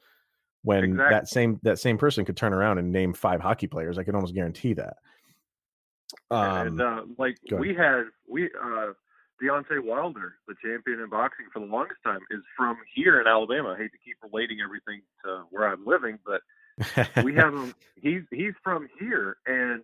when 0.62 0.84
exactly. 0.84 1.14
that 1.14 1.28
same 1.28 1.60
that 1.62 1.78
same 1.78 1.98
person 1.98 2.24
could 2.24 2.36
turn 2.36 2.52
around 2.52 2.78
and 2.78 2.90
name 2.90 3.12
five 3.12 3.40
hockey 3.40 3.66
players. 3.66 3.98
I 3.98 4.04
can 4.04 4.14
almost 4.14 4.34
guarantee 4.34 4.74
that. 4.74 4.96
Um, 6.30 6.66
and 6.66 6.80
uh, 6.80 7.02
like 7.18 7.36
we 7.52 7.74
had 7.74 8.04
we 8.28 8.44
uh 8.44 8.92
Deontay 9.44 9.84
Wilder, 9.84 10.36
the 10.48 10.54
champion 10.62 11.00
in 11.00 11.10
boxing 11.10 11.46
for 11.52 11.60
the 11.60 11.66
longest 11.66 12.00
time, 12.04 12.20
is 12.30 12.40
from 12.56 12.78
here 12.94 13.20
in 13.20 13.26
Alabama. 13.26 13.70
I 13.70 13.76
hate 13.76 13.92
to 13.92 13.98
keep 14.04 14.16
relating 14.22 14.58
everything 14.64 15.02
to 15.24 15.44
where 15.50 15.68
I'm 15.68 15.84
living, 15.84 16.18
but 16.24 16.42
we 17.24 17.34
have 17.34 17.54
him. 17.54 17.74
He's 18.00 18.22
he's 18.30 18.54
from 18.62 18.88
here, 18.98 19.36
and 19.46 19.82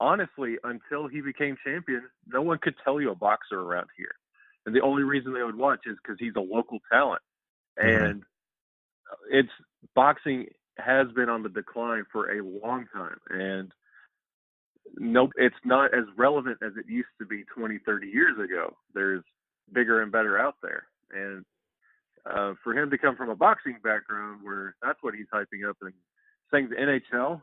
honestly, 0.00 0.56
until 0.62 1.08
he 1.08 1.20
became 1.20 1.56
champion, 1.64 2.02
no 2.26 2.42
one 2.42 2.58
could 2.58 2.74
tell 2.84 3.00
you 3.00 3.10
a 3.10 3.14
boxer 3.14 3.60
around 3.60 3.88
here. 3.96 4.14
And 4.64 4.74
the 4.74 4.80
only 4.80 5.02
reason 5.02 5.34
they 5.34 5.42
would 5.42 5.58
watch 5.58 5.80
is 5.86 5.96
because 6.02 6.18
he's 6.18 6.36
a 6.36 6.40
local 6.40 6.78
talent, 6.90 7.22
mm-hmm. 7.78 8.04
and 8.04 8.22
it's 9.30 9.52
boxing 9.94 10.46
has 10.78 11.08
been 11.12 11.28
on 11.28 11.42
the 11.42 11.48
decline 11.48 12.04
for 12.10 12.30
a 12.30 12.42
long 12.42 12.86
time, 12.94 13.18
and 13.28 13.72
nope, 14.96 15.30
it's 15.36 15.56
not 15.64 15.94
as 15.94 16.04
relevant 16.16 16.58
as 16.62 16.72
it 16.76 16.86
used 16.88 17.08
to 17.20 17.26
be 17.26 17.44
20, 17.54 17.78
30 17.84 18.06
years 18.06 18.38
ago. 18.38 18.76
There's 18.94 19.22
bigger 19.72 20.02
and 20.02 20.12
better 20.12 20.38
out 20.38 20.56
there. 20.62 20.84
And 21.12 21.44
uh, 22.26 22.54
for 22.62 22.74
him 22.74 22.90
to 22.90 22.98
come 22.98 23.16
from 23.16 23.30
a 23.30 23.36
boxing 23.36 23.78
background 23.82 24.40
where 24.42 24.76
that's 24.82 24.98
what 25.02 25.14
he's 25.14 25.26
hyping 25.32 25.68
up 25.68 25.76
and 25.82 25.92
saying 26.52 26.68
the 26.70 26.76
NHL 26.76 27.40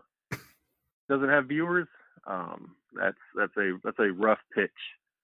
doesn't 1.10 1.30
have 1.30 1.48
viewers, 1.48 1.88
um, 2.28 2.76
that's 2.94 3.18
that's 3.36 3.56
a 3.58 3.78
that's 3.84 4.00
a 4.00 4.12
rough 4.12 4.40
pitch. 4.54 4.72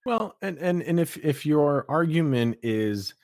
Well, 0.04 0.36
and 0.42 0.58
and 0.58 0.82
and 0.82 1.00
if 1.00 1.16
if 1.24 1.46
your 1.46 1.84
argument 1.88 2.58
is 2.62 3.14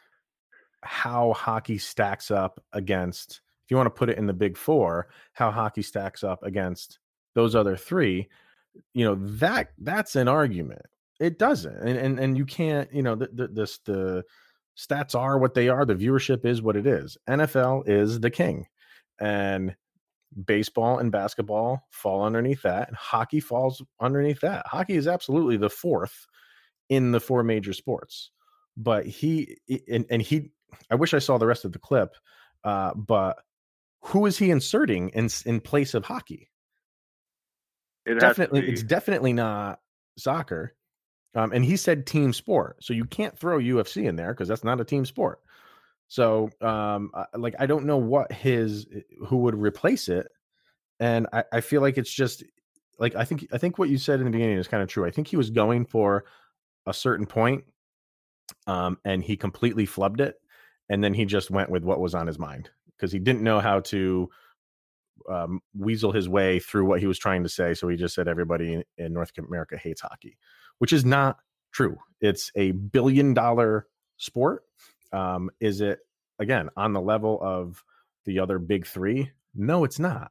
how 0.83 1.33
hockey 1.33 1.79
stacks 1.79 2.31
up 2.31 2.63
against 2.73 3.41
if 3.65 3.71
you 3.71 3.77
want 3.77 3.87
to 3.87 3.91
put 3.91 4.11
it 4.11 4.19
in 4.19 4.27
the 4.27 4.33
big 4.33 4.57
4, 4.57 5.09
how 5.35 5.51
hockey 5.51 5.83
stacks 5.83 6.25
up 6.25 6.43
against 6.43 6.99
those 7.35 7.55
other 7.55 7.77
3, 7.77 8.29
you 8.95 9.05
know 9.05 9.15
that 9.15 9.69
that's 9.79 10.17
an 10.17 10.29
argument. 10.29 10.83
It 11.21 11.39
doesn't 11.39 11.77
and 11.77 11.99
and, 11.99 12.19
and 12.19 12.39
you 12.39 12.45
can't 12.45 12.93
you 12.93 13.03
know 13.03 13.15
the, 13.15 13.29
the 13.33 13.49
this 13.49 13.79
the 13.85 14.25
stats 14.77 15.15
are 15.15 15.39
what 15.39 15.55
they 15.55 15.69
are 15.69 15.85
the 15.85 15.95
viewership 15.95 16.45
is 16.45 16.63
what 16.63 16.77
it 16.77 16.87
is. 16.87 17.17
Nfl 17.29 17.87
is 17.87 18.21
the 18.21 18.31
king 18.31 18.67
and 19.21 19.77
baseball 20.47 20.99
and 20.99 21.13
basketball 21.13 21.87
fall 21.91 22.25
underneath 22.25 22.63
that 22.63 22.89
and 22.89 22.97
hockey 22.97 23.41
falls 23.41 23.83
underneath 24.01 24.41
that. 24.41 24.67
Hockey 24.67 24.95
is 24.95 25.07
absolutely 25.07 25.59
the 25.59 25.69
fourth 25.69 26.27
in 26.89 27.13
the 27.13 27.21
four 27.21 27.43
major 27.43 27.73
sports 27.73 28.31
but 28.77 29.07
he 29.07 29.57
and, 29.91 30.07
and 30.11 30.23
he 30.23 30.51
i 30.91 30.95
wish 30.95 31.15
i 31.15 31.19
saw 31.19 31.39
the 31.39 31.47
rest 31.47 31.65
of 31.65 31.73
the 31.73 31.79
clip 31.79 32.15
uh, 32.65 32.95
but 32.95 33.39
who 34.03 34.27
is 34.27 34.39
he 34.39 34.51
inserting 34.51 35.09
in 35.11 35.29
in 35.47 35.61
place 35.61 35.95
of 35.95 36.05
hockey 36.05 36.49
it 38.07 38.19
definitely, 38.19 38.69
it's 38.69 38.83
definitely 38.83 39.33
not 39.33 39.81
soccer. 40.17 40.75
Um, 41.35 41.53
and 41.53 41.65
he 41.65 41.77
said 41.77 42.07
team 42.07 42.33
sport, 42.33 42.77
so 42.83 42.93
you 42.93 43.07
can't 43.07 43.39
throw 43.39 43.59
UFC 43.59 44.05
in 44.07 44.17
there 44.17 44.35
because 44.35 44.49
that's 44.49 44.65
not 44.65 44.81
a 44.81 44.85
team 44.85 45.07
sport. 45.07 45.41
So, 46.09 46.51
um, 46.61 47.11
like, 47.35 47.55
I 47.59 47.65
don't 47.65 47.87
know 47.87 47.97
what 47.97 48.31
his 48.31 48.87
eh, 48.95 49.01
who 49.27 49.39
would 49.39 49.55
replace 49.55 50.09
it, 50.09 50.29
and 51.01 51.27
I, 51.33 51.45
I 51.51 51.61
feel 51.63 51.81
like 51.81 51.97
it's 51.97 52.13
just 52.13 52.45
like 52.99 53.15
I 53.17 53.25
think 53.25 53.47
I 53.51 53.57
think 53.57 53.79
what 53.79 53.89
you 53.89 53.97
said 53.97 54.21
in 54.21 54.27
the 54.27 54.31
beginning 54.31 54.59
is 54.59 54.69
kind 54.69 54.83
of 54.83 54.91
true. 54.91 55.07
I 55.07 55.11
think 55.11 55.27
he 55.27 55.39
was 55.39 55.49
going 55.49 55.87
for 55.87 56.27
a 56.85 56.93
certain 56.93 57.25
point, 57.25 57.65
um, 58.67 58.99
and 59.07 59.25
he 59.25 59.35
completely 59.35 59.87
flubbed 59.87 60.21
it, 60.21 60.37
and 60.91 61.03
then 61.03 61.15
he 61.15 61.25
just 61.25 61.51
went 61.51 61.71
with 61.71 61.83
what 61.83 61.99
was 61.99 62.15
on 62.15 62.27
his 62.27 62.39
mind 62.39 62.69
because 62.95 63.11
he 63.11 63.19
didn't 63.19 63.43
know 63.43 63.59
how 63.59 63.81
to 63.81 64.29
um, 65.29 65.61
weasel 65.77 66.13
his 66.13 66.29
way 66.29 66.59
through 66.59 66.85
what 66.85 67.01
he 67.01 67.07
was 67.07 67.19
trying 67.19 67.43
to 67.43 67.49
say. 67.49 67.75
So 67.75 67.89
he 67.89 67.97
just 67.97 68.15
said 68.15 68.29
everybody 68.29 68.83
in 68.99 69.13
North 69.13 69.33
America 69.39 69.77
hates 69.77 70.01
hockey, 70.01 70.37
which 70.79 70.93
is 70.93 71.05
not 71.05 71.39
true. 71.73 71.97
It's 72.21 72.51
a 72.55 72.73
billion 72.73 73.35
dollar 73.35 73.87
sport. 74.17 74.65
Um, 75.13 75.51
is 75.61 75.81
it 75.81 76.01
again 76.39 76.71
on 76.77 76.93
the 76.93 77.01
level 77.01 77.39
of 77.43 77.83
the 78.25 78.39
other 78.39 78.59
big 78.59 78.87
three? 78.87 79.31
No, 79.55 79.85
it's 79.85 79.99
not. 79.99 80.31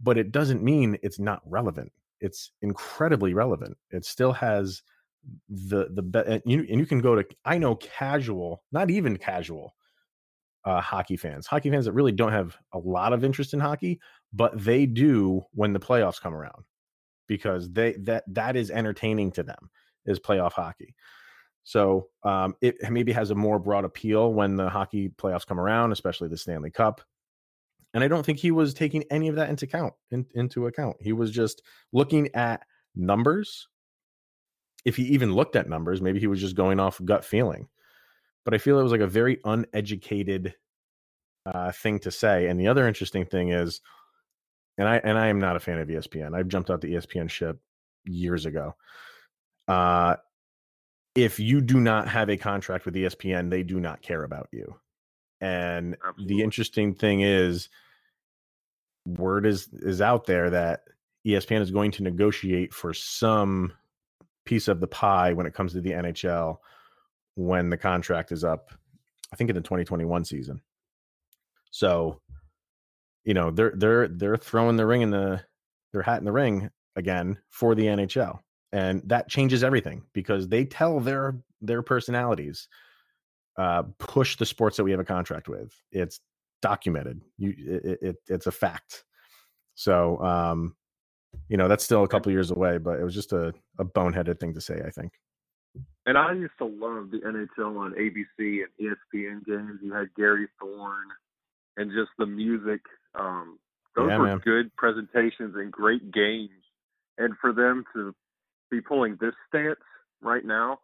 But 0.00 0.18
it 0.18 0.32
doesn't 0.32 0.62
mean 0.62 0.98
it's 1.02 1.18
not 1.18 1.42
relevant. 1.46 1.92
It's 2.20 2.50
incredibly 2.62 3.34
relevant. 3.34 3.76
It 3.90 4.04
still 4.04 4.32
has 4.32 4.82
the 5.48 5.88
the 5.90 6.02
be- 6.02 6.18
and 6.26 6.42
you 6.44 6.66
and 6.68 6.78
you 6.78 6.86
can 6.86 7.00
go 7.00 7.14
to 7.14 7.24
I 7.44 7.58
know 7.58 7.76
casual, 7.76 8.62
not 8.72 8.90
even 8.90 9.16
casual 9.16 9.74
uh, 10.64 10.80
hockey 10.80 11.16
fans, 11.16 11.46
hockey 11.46 11.70
fans 11.70 11.84
that 11.84 11.92
really 11.92 12.12
don't 12.12 12.32
have 12.32 12.56
a 12.72 12.78
lot 12.78 13.12
of 13.12 13.24
interest 13.24 13.54
in 13.54 13.60
hockey, 13.60 14.00
but 14.32 14.52
they 14.62 14.86
do 14.86 15.42
when 15.52 15.72
the 15.72 15.80
playoffs 15.80 16.20
come 16.20 16.34
around 16.34 16.64
because 17.26 17.70
they 17.70 17.92
that 17.92 18.24
that 18.28 18.56
is 18.56 18.70
entertaining 18.70 19.30
to 19.32 19.42
them 19.42 19.70
is 20.06 20.18
playoff 20.18 20.52
hockey. 20.52 20.94
So 21.64 22.08
um, 22.24 22.54
it 22.60 22.76
maybe 22.90 23.12
has 23.12 23.30
a 23.30 23.34
more 23.34 23.58
broad 23.58 23.84
appeal 23.84 24.32
when 24.32 24.56
the 24.56 24.68
hockey 24.68 25.08
playoffs 25.08 25.46
come 25.46 25.58
around, 25.58 25.92
especially 25.92 26.28
the 26.28 26.36
Stanley 26.36 26.70
Cup. 26.70 27.00
And 27.94 28.04
I 28.04 28.08
don't 28.08 28.26
think 28.26 28.38
he 28.38 28.50
was 28.50 28.74
taking 28.74 29.04
any 29.10 29.28
of 29.28 29.36
that 29.36 29.48
into 29.48 29.64
account. 29.64 29.94
In, 30.10 30.26
into 30.34 30.66
account, 30.66 30.96
he 31.00 31.12
was 31.12 31.30
just 31.30 31.62
looking 31.92 32.28
at 32.34 32.62
numbers. 32.94 33.68
If 34.84 34.96
he 34.96 35.04
even 35.04 35.32
looked 35.32 35.56
at 35.56 35.68
numbers, 35.68 36.02
maybe 36.02 36.20
he 36.20 36.26
was 36.26 36.40
just 36.40 36.56
going 36.56 36.80
off 36.80 37.00
gut 37.04 37.24
feeling 37.24 37.68
but 38.44 38.54
I 38.54 38.58
feel 38.58 38.78
it 38.78 38.82
was 38.82 38.92
like 38.92 39.00
a 39.00 39.06
very 39.06 39.40
uneducated 39.44 40.54
uh, 41.46 41.72
thing 41.72 41.98
to 42.00 42.10
say. 42.10 42.46
And 42.46 42.58
the 42.58 42.68
other 42.68 42.86
interesting 42.86 43.24
thing 43.24 43.50
is, 43.50 43.80
and 44.76 44.88
I 44.88 44.96
and 44.96 45.18
I 45.18 45.28
am 45.28 45.38
not 45.38 45.56
a 45.56 45.60
fan 45.60 45.78
of 45.78 45.88
ESPN. 45.88 46.36
I've 46.36 46.48
jumped 46.48 46.70
out 46.70 46.80
the 46.80 46.94
ESPN 46.94 47.30
ship 47.30 47.58
years 48.04 48.46
ago. 48.46 48.74
Uh, 49.68 50.16
if 51.14 51.38
you 51.38 51.60
do 51.60 51.80
not 51.80 52.08
have 52.08 52.28
a 52.28 52.36
contract 52.36 52.84
with 52.84 52.94
ESPN, 52.94 53.50
they 53.50 53.62
do 53.62 53.78
not 53.78 54.02
care 54.02 54.24
about 54.24 54.48
you. 54.52 54.74
And 55.40 55.96
Absolutely. 56.04 56.36
the 56.36 56.42
interesting 56.42 56.94
thing 56.94 57.20
is, 57.20 57.68
word 59.06 59.46
is 59.46 59.68
is 59.72 60.00
out 60.00 60.26
there 60.26 60.50
that 60.50 60.80
ESPN 61.26 61.60
is 61.60 61.70
going 61.70 61.92
to 61.92 62.02
negotiate 62.02 62.74
for 62.74 62.92
some 62.92 63.72
piece 64.44 64.68
of 64.68 64.80
the 64.80 64.86
pie 64.86 65.32
when 65.32 65.46
it 65.46 65.54
comes 65.54 65.72
to 65.72 65.80
the 65.80 65.92
NHL 65.92 66.58
when 67.34 67.70
the 67.70 67.76
contract 67.76 68.32
is 68.32 68.44
up. 68.44 68.70
I 69.32 69.36
think 69.36 69.50
in 69.50 69.56
the 69.56 69.62
2021 69.62 70.24
season. 70.24 70.60
So, 71.70 72.20
you 73.24 73.34
know, 73.34 73.50
they're 73.50 73.72
they're 73.74 74.08
they're 74.08 74.36
throwing 74.36 74.76
the 74.76 74.86
ring 74.86 75.02
in 75.02 75.10
the 75.10 75.42
their 75.92 76.02
hat 76.02 76.18
in 76.18 76.24
the 76.24 76.32
ring 76.32 76.70
again 76.96 77.38
for 77.50 77.74
the 77.74 77.86
NHL. 77.86 78.38
And 78.72 79.02
that 79.06 79.28
changes 79.28 79.64
everything 79.64 80.02
because 80.12 80.48
they 80.48 80.64
tell 80.64 81.00
their 81.00 81.36
their 81.60 81.82
personalities 81.82 82.68
uh, 83.56 83.84
push 83.98 84.36
the 84.36 84.46
sports 84.46 84.76
that 84.76 84.84
we 84.84 84.90
have 84.90 85.00
a 85.00 85.04
contract 85.04 85.48
with. 85.48 85.72
It's 85.92 86.20
documented. 86.60 87.20
You, 87.38 87.54
it, 87.56 87.98
it, 88.02 88.16
it's 88.28 88.46
a 88.46 88.52
fact. 88.52 89.04
So, 89.74 90.18
um, 90.22 90.76
you 91.48 91.56
know, 91.56 91.68
that's 91.68 91.84
still 91.84 92.04
a 92.04 92.08
couple 92.08 92.32
years 92.32 92.50
away, 92.50 92.78
but 92.78 92.98
it 92.98 93.04
was 93.04 93.14
just 93.14 93.32
a, 93.32 93.52
a 93.78 93.84
boneheaded 93.84 94.40
thing 94.40 94.54
to 94.54 94.60
say, 94.60 94.80
I 94.84 94.90
think. 94.90 95.12
And 96.06 96.18
I 96.18 96.32
used 96.32 96.52
to 96.58 96.66
love 96.66 97.10
the 97.10 97.18
NHL 97.18 97.78
on 97.78 97.92
ABC 97.94 98.62
and 98.62 98.68
ESPN 98.80 99.44
games. 99.46 99.80
You 99.82 99.92
had 99.94 100.14
Gary 100.14 100.48
Thorne 100.60 101.08
and 101.76 101.90
just 101.90 102.10
the 102.18 102.26
music. 102.26 102.80
Um, 103.14 103.58
those 103.96 104.10
Yeah, 104.10 104.18
were 104.18 104.26
man. 104.26 104.38
good 104.38 104.76
presentations 104.76 105.54
and 105.56 105.72
great 105.72 106.12
games. 106.12 106.50
And 107.16 107.34
for 107.38 107.52
them 107.52 107.84
to 107.94 108.14
be 108.70 108.80
pulling 108.80 109.16
this 109.20 109.34
stance 109.48 109.80
right 110.20 110.44
now, 110.44 110.80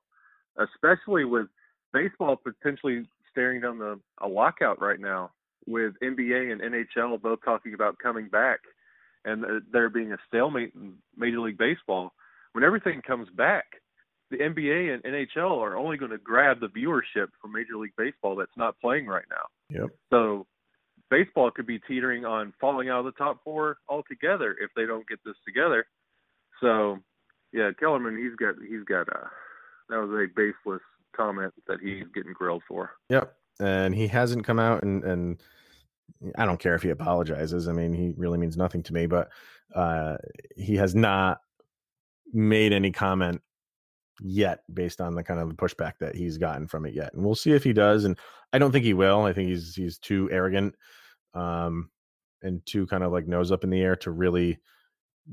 especially 0.57 1.25
with 1.25 1.49
baseball 1.93 2.37
potentially 2.37 3.07
staring 3.31 3.61
down 3.61 3.79
the 3.79 4.01
a 4.19 4.29
lockout 4.29 4.81
right 4.81 5.01
now, 5.01 5.33
with 5.67 5.95
NBA 6.03 6.51
and 6.53 6.61
NHL 6.61 7.21
both 7.21 7.41
talking 7.45 7.75
about 7.75 7.99
coming 7.99 8.29
back, 8.29 8.61
and 9.25 9.45
uh, 9.45 9.49
there 9.73 9.89
being 9.91 10.13
a 10.13 10.19
stalemate 10.27 10.73
in 10.75 10.95
Major 11.17 11.41
League 11.41 11.59
Baseball. 11.59 12.13
When 12.53 12.65
everything 12.65 13.03
comes 13.03 13.29
back, 13.31 13.65
the 14.31 14.39
NBA 14.39 14.95
and 14.95 15.03
NHL 15.03 15.59
are 15.59 15.77
only 15.77 15.97
going 15.97 16.13
to 16.13 16.19
grab 16.19 16.61
the 16.61 16.69
viewership 16.69 17.29
from 17.41 17.53
Major 17.53 17.77
League 17.77 17.95
Baseball 17.97 18.37
that's 18.37 18.57
not 18.57 18.79
playing 18.81 19.07
right 19.07 19.25
now. 19.31 19.81
Yep. 19.81 19.91
So 20.11 20.47
baseball 21.11 21.51
could 21.51 21.67
be 21.67 21.81
teetering 21.81 22.25
on 22.25 22.53
falling 22.61 22.89
out 22.89 23.01
of 23.01 23.05
the 23.07 23.13
top 23.13 23.41
four 23.45 23.79
altogether 23.89 24.57
if 24.61 24.71
they 24.77 24.87
don't 24.87 25.07
get 25.09 25.19
this 25.25 25.35
together. 25.45 25.85
So 26.61 26.99
yeah, 27.53 27.71
Kellerman, 27.79 28.17
he's 28.17 28.37
got 28.37 28.55
he's 28.67 28.85
got 28.85 29.09
a 29.09 29.29
that 29.89 29.99
was 29.99 30.11
a 30.11 30.27
baseless 30.35 30.83
comment 31.17 31.53
that 31.67 31.81
he's 31.83 32.05
getting 32.15 32.33
grilled 32.33 32.63
for. 32.69 32.91
Yep. 33.09 33.35
And 33.59 33.95
he 33.95 34.07
hasn't 34.07 34.45
come 34.45 34.61
out 34.61 34.85
and 34.85 35.03
and 35.05 35.43
I 36.37 36.45
don't 36.45 36.61
care 36.61 36.75
if 36.75 36.83
he 36.83 36.91
apologizes. 36.91 37.67
I 37.67 37.73
mean, 37.73 37.93
he 37.93 38.15
really 38.17 38.39
means 38.39 38.57
nothing 38.57 38.83
to 38.85 38.95
me, 38.95 39.07
but 39.07 39.31
uh 39.75 40.17
he 40.57 40.77
has 40.77 40.95
not 40.95 41.41
made 42.33 42.73
any 42.73 42.93
comment 42.93 43.43
yet 44.23 44.61
based 44.73 45.01
on 45.01 45.15
the 45.15 45.23
kind 45.23 45.41
of 45.41 45.49
pushback 45.57 45.95
that 46.01 46.15
he's 46.15 46.39
gotten 46.39 46.67
from 46.67 46.85
it 46.85 46.95
yet. 46.95 47.13
And 47.15 47.25
we'll 47.25 47.35
see 47.35 47.53
if 47.53 47.65
he 47.65 47.73
does 47.73 48.05
and 48.05 48.19
I 48.53 48.59
don't 48.59 48.73
think 48.73 48.85
he 48.85 48.95
will. 48.95 49.23
I 49.23 49.33
think 49.33 49.49
he's 49.49 49.75
he's 49.75 49.99
too 49.99 50.29
arrogant 50.31 50.75
um 51.35 51.91
and 52.43 52.65
too 52.67 52.87
kind 52.87 53.05
of 53.05 53.13
like 53.13 53.27
nose 53.27 53.53
up 53.53 53.65
in 53.65 53.71
the 53.71 53.81
air 53.81 53.97
to 53.97 54.11
really 54.11 54.59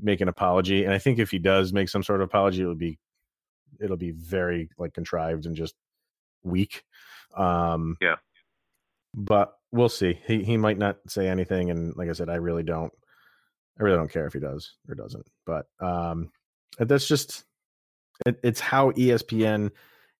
make 0.00 0.20
an 0.20 0.28
apology. 0.28 0.84
And 0.84 0.92
I 0.92 0.98
think 0.98 1.18
if 1.18 1.30
he 1.30 1.38
does 1.38 1.72
make 1.72 1.88
some 1.88 2.02
sort 2.02 2.20
of 2.20 2.26
apology, 2.26 2.62
it'll 2.62 2.74
be 2.74 2.98
it'll 3.80 3.96
be 3.96 4.12
very 4.12 4.70
like 4.78 4.94
contrived 4.94 5.46
and 5.46 5.56
just 5.56 5.74
weak. 6.42 6.84
Um 7.36 7.96
Yeah. 8.00 8.16
But 9.14 9.54
we'll 9.72 9.88
see. 9.88 10.20
He 10.26 10.44
he 10.44 10.56
might 10.56 10.78
not 10.78 10.98
say 11.08 11.28
anything 11.28 11.70
and 11.70 11.94
like 11.96 12.08
I 12.08 12.12
said 12.12 12.30
I 12.30 12.36
really 12.36 12.62
don't 12.62 12.92
I 13.78 13.82
really 13.82 13.96
don't 13.96 14.10
care 14.10 14.26
if 14.26 14.32
he 14.32 14.40
does 14.40 14.76
or 14.88 14.94
doesn't. 14.94 15.26
But 15.44 15.66
um 15.80 16.30
that's 16.78 17.08
just 17.08 17.44
it, 18.26 18.40
it's 18.42 18.60
how 18.60 18.90
ESPN 18.92 19.70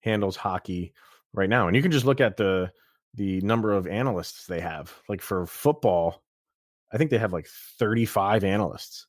handles 0.00 0.36
hockey 0.36 0.92
right 1.32 1.48
now. 1.48 1.66
And 1.66 1.76
you 1.76 1.82
can 1.82 1.92
just 1.92 2.06
look 2.06 2.20
at 2.20 2.36
the 2.36 2.70
the 3.14 3.40
number 3.40 3.72
of 3.72 3.86
analysts 3.86 4.46
they 4.46 4.60
have. 4.60 4.94
Like 5.08 5.20
for 5.20 5.46
football, 5.46 6.22
I 6.92 6.98
think 6.98 7.10
they 7.10 7.18
have 7.18 7.32
like 7.32 7.46
35 7.46 8.44
analysts. 8.44 9.06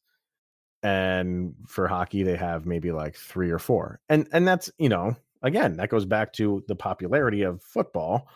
And 0.82 1.56
for 1.68 1.88
hockey, 1.88 2.24
they 2.24 2.38
have 2.38 2.66
maybe 2.66 2.92
like 2.92 3.16
three 3.16 3.52
or 3.52 3.60
four. 3.60 4.00
And 4.10 4.28
and 4.32 4.48
that's, 4.48 4.72
you 4.78 4.90
know, 4.90 5.16
again, 5.42 5.76
that 5.78 5.90
goes 5.90 6.06
back 6.06 6.34
to 6.34 6.64
the 6.68 6.76
popularity 6.76 7.44
of 7.44 7.62
football. 7.62 8.28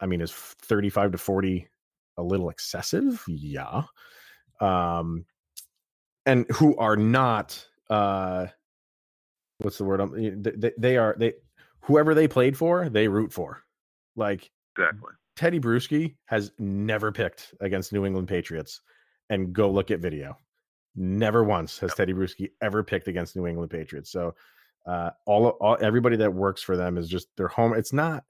I 0.00 0.06
mean, 0.06 0.20
is 0.20 0.32
35 0.32 1.12
to 1.12 1.18
40 1.18 1.68
a 2.18 2.22
little 2.22 2.50
excessive? 2.50 3.22
Yeah. 3.28 3.82
Um 4.60 5.24
and 6.24 6.46
who 6.50 6.76
are 6.76 6.96
not 6.96 7.64
uh 7.88 8.46
what's 9.66 9.78
the 9.78 9.84
word 9.84 9.98
y- 10.12 10.32
they, 10.36 10.70
they- 10.78 10.96
are 10.96 11.16
they 11.18 11.32
whoever 11.80 12.14
they 12.14 12.28
played 12.28 12.56
for 12.56 12.88
they 12.88 13.08
root 13.08 13.32
for. 13.32 13.64
Like 14.14 14.48
Exactly. 14.78 15.10
teddy 15.34 15.58
bruschi 15.58 16.14
has 16.26 16.52
never 16.60 17.10
picked 17.10 17.52
against 17.60 17.92
new 17.92 18.06
england 18.06 18.28
patriots 18.28 18.80
and 19.28 19.52
go 19.52 19.68
look 19.68 19.90
at 19.90 19.98
video. 19.98 20.38
Never 20.94 21.42
once 21.42 21.78
has 21.80 21.92
teddy 21.94 22.14
bruschi 22.14 22.50
ever 22.62 22.84
picked 22.84 23.08
against 23.08 23.34
new 23.34 23.48
england 23.48 23.72
patriots. 23.72 24.10
So 24.12 24.34
uh 24.86 25.10
all, 25.26 25.48
all 25.60 25.76
everybody 25.80 26.14
that 26.18 26.32
works 26.32 26.62
for 26.62 26.76
them 26.76 26.96
is 26.96 27.08
just 27.08 27.26
their 27.36 27.48
home 27.48 27.74
it's 27.74 27.92
not 27.92 28.22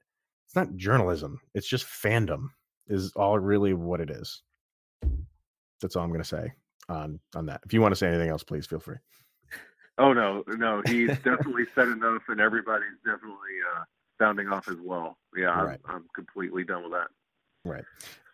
it's 0.47 0.55
not 0.55 0.75
journalism 0.75 1.39
it's 1.53 1.67
just 1.67 1.85
fandom 1.85 2.47
is 2.87 3.11
all 3.15 3.37
really 3.37 3.73
what 3.75 4.01
it 4.01 4.09
is. 4.09 4.41
That's 5.81 5.95
all 5.95 6.03
i'm 6.03 6.09
going 6.09 6.23
to 6.23 6.27
say 6.27 6.51
on 6.89 7.19
on 7.35 7.45
that. 7.45 7.61
If 7.65 7.73
you 7.73 7.81
want 7.81 7.91
to 7.91 7.95
say 7.95 8.07
anything 8.07 8.29
else 8.29 8.43
please 8.43 8.65
feel 8.65 8.79
free 8.79 8.97
Oh 9.97 10.13
no, 10.13 10.43
no, 10.47 10.81
he's 10.85 11.09
definitely 11.19 11.65
said 11.75 11.87
enough, 11.87 12.23
and 12.27 12.39
everybody's 12.39 12.97
definitely 13.05 13.57
uh, 13.75 13.83
sounding 14.19 14.47
off 14.47 14.67
as 14.67 14.77
well. 14.83 15.17
Yeah, 15.35 15.51
I'm, 15.51 15.77
I'm 15.87 16.05
completely 16.13 16.63
done 16.63 16.83
with 16.83 16.91
that. 16.91 17.07
Right. 17.65 17.83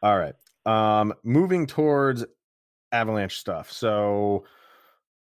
All 0.02 0.18
right. 0.18 0.36
Um, 0.66 1.14
moving 1.24 1.66
towards 1.66 2.26
avalanche 2.92 3.38
stuff. 3.38 3.72
So 3.72 4.46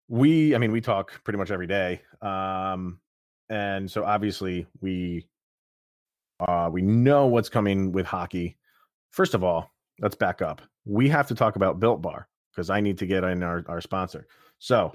we, 0.08 0.54
I 0.54 0.58
mean, 0.58 0.72
we 0.72 0.80
talk 0.80 1.22
pretty 1.24 1.38
much 1.38 1.50
every 1.50 1.66
day. 1.66 2.02
Um, 2.22 3.00
and 3.48 3.90
so 3.90 4.04
obviously 4.04 4.66
we 4.80 5.26
uh 6.38 6.70
we 6.72 6.80
know 6.80 7.26
what's 7.26 7.48
coming 7.48 7.92
with 7.92 8.06
hockey. 8.06 8.56
First 9.10 9.34
of 9.34 9.44
all, 9.44 9.70
let's 10.00 10.14
back 10.14 10.40
up. 10.40 10.62
We 10.84 11.08
have 11.08 11.26
to 11.28 11.34
talk 11.34 11.56
about 11.56 11.80
Built 11.80 12.00
Bar 12.00 12.28
because 12.50 12.70
I 12.70 12.80
need 12.80 12.98
to 12.98 13.06
get 13.06 13.24
in 13.24 13.42
our, 13.42 13.62
our 13.68 13.80
sponsor. 13.80 14.26
So 14.58 14.92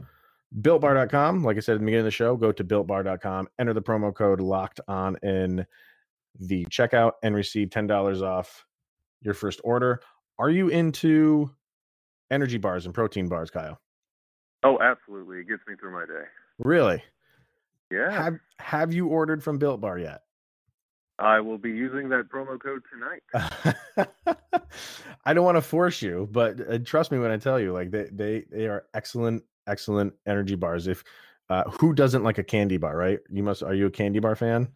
builtbar.com, 0.61 1.43
like 1.43 1.57
I 1.57 1.59
said 1.59 1.73
at 1.73 1.79
the 1.79 1.85
beginning 1.85 2.01
of 2.01 2.05
the 2.05 2.11
show, 2.11 2.35
go 2.35 2.51
to 2.51 2.63
builtbar.com, 2.63 3.47
enter 3.59 3.73
the 3.73 3.81
promo 3.81 4.13
code 4.13 4.39
locked 4.39 4.79
on 4.87 5.17
in 5.23 5.65
the 6.39 6.65
checkout 6.65 7.13
and 7.23 7.35
receive 7.35 7.69
$10 7.69 8.21
off 8.21 8.65
your 9.21 9.33
first 9.33 9.61
order. 9.63 10.01
Are 10.37 10.49
you 10.49 10.67
into 10.67 11.49
energy 12.31 12.57
bars 12.57 12.85
and 12.85 12.93
protein 12.93 13.27
bars, 13.27 13.49
Kyle? 13.49 13.79
Oh, 14.63 14.79
absolutely, 14.81 15.39
it 15.39 15.47
gets 15.47 15.61
me 15.67 15.75
through 15.79 15.93
my 15.93 16.05
day. 16.05 16.23
Really? 16.59 17.03
Yeah, 17.91 18.11
Have 18.11 18.39
have 18.59 18.93
you 18.93 19.07
ordered 19.07 19.43
from 19.43 19.59
Built 19.59 19.79
Bar 19.79 19.99
yet? 19.99 20.21
I 21.19 21.39
will 21.39 21.59
be 21.59 21.69
using 21.69 22.09
that 22.09 22.29
promo 22.29 22.59
code 22.59 22.81
tonight. 22.91 24.07
I 25.25 25.33
don't 25.33 25.45
want 25.45 25.57
to 25.57 25.61
force 25.61 26.01
you, 26.01 26.27
but 26.31 26.59
uh, 26.67 26.79
trust 26.79 27.11
me 27.11 27.19
when 27.19 27.31
I 27.31 27.37
tell 27.37 27.59
you, 27.59 27.73
like 27.73 27.91
they 27.91 28.09
they 28.11 28.45
they 28.51 28.65
are 28.65 28.85
excellent, 28.95 29.43
excellent 29.67 30.13
energy 30.25 30.55
bars. 30.55 30.87
If 30.87 31.03
uh, 31.49 31.63
who 31.79 31.93
doesn't 31.93 32.23
like 32.23 32.37
a 32.37 32.43
candy 32.43 32.77
bar, 32.77 32.95
right? 32.95 33.19
You 33.29 33.43
must. 33.43 33.63
Are 33.63 33.73
you 33.73 33.87
a 33.87 33.91
candy 33.91 34.19
bar 34.19 34.35
fan? 34.35 34.69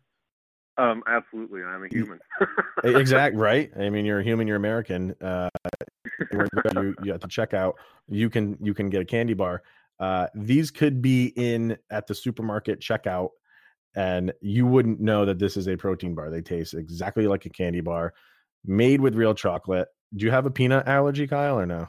Um, 0.78 1.04
absolutely, 1.08 1.62
I'm 1.64 1.84
a 1.84 1.88
human. 1.90 2.20
exact 2.84 3.36
right. 3.36 3.72
I 3.78 3.90
mean, 3.90 4.06
you're 4.06 4.20
a 4.20 4.24
human. 4.24 4.48
You're 4.48 4.58
American. 4.58 5.14
Uh, 5.22 5.50
you 6.32 6.96
you 7.04 7.14
at 7.14 7.22
the 7.22 7.28
checkout, 7.28 7.74
you 8.08 8.30
can 8.30 8.58
you 8.62 8.74
can 8.74 8.90
get 8.90 9.02
a 9.02 9.06
candy 9.06 9.34
bar. 9.34 9.64
Uh, 10.00 10.28
these 10.34 10.72
could 10.72 11.02
be 11.02 11.34
in 11.36 11.78
at 11.90 12.08
the 12.08 12.16
supermarket 12.16 12.80
checkout, 12.80 13.30
and 13.96 14.32
you 14.42 14.66
wouldn't 14.66 15.02
know 15.02 15.26
that 15.26 15.40
this 15.40 15.58
is 15.58 15.68
a 15.68 15.76
protein 15.76 16.16
bar. 16.16 16.30
They 16.30 16.42
taste 16.42 16.74
exactly 16.74 17.28
like 17.28 17.46
a 17.46 17.50
candy 17.50 17.82
bar, 17.82 18.14
made 18.66 19.02
with 19.02 19.16
real 19.16 19.34
chocolate. 19.34 19.90
Do 20.16 20.26
you 20.26 20.32
have 20.32 20.46
a 20.46 20.52
peanut 20.52 20.88
allergy, 20.88 21.28
Kyle, 21.28 21.60
or 21.60 21.66
no? 21.66 21.88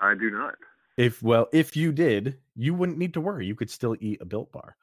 I 0.00 0.14
do 0.14 0.30
not. 0.30 0.54
If 1.00 1.22
well, 1.22 1.48
if 1.52 1.76
you 1.76 1.92
did, 1.92 2.38
you 2.56 2.74
wouldn't 2.74 2.98
need 2.98 3.14
to 3.14 3.20
worry. 3.22 3.46
You 3.46 3.54
could 3.54 3.70
still 3.70 3.96
eat 4.00 4.20
a 4.20 4.26
built 4.26 4.52
bar. 4.52 4.76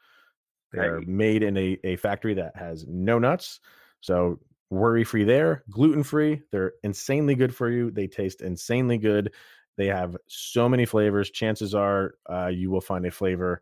They're 0.72 1.00
Hey. 1.00 1.06
made 1.06 1.44
in 1.44 1.56
a, 1.58 1.78
a 1.84 1.96
factory 1.98 2.34
that 2.34 2.56
has 2.56 2.86
no 2.88 3.20
nuts. 3.20 3.60
So 4.02 4.40
worry 4.70 5.04
free 5.04 5.24
there, 5.24 5.64
gluten 5.70 6.04
free. 6.04 6.42
They're 6.52 6.74
insanely 6.84 7.36
good 7.36 7.56
for 7.56 7.70
you. 7.70 7.92
They 7.92 8.08
taste 8.08 8.42
insanely 8.42 8.98
good. 8.98 9.32
They 9.78 9.86
have 9.88 10.18
so 10.28 10.68
many 10.68 10.86
flavors. 10.86 11.30
Chances 11.30 11.76
are 11.76 12.16
uh, 12.30 12.48
you 12.48 12.72
will 12.72 12.82
find 12.82 13.06
a 13.06 13.12
flavor 13.12 13.62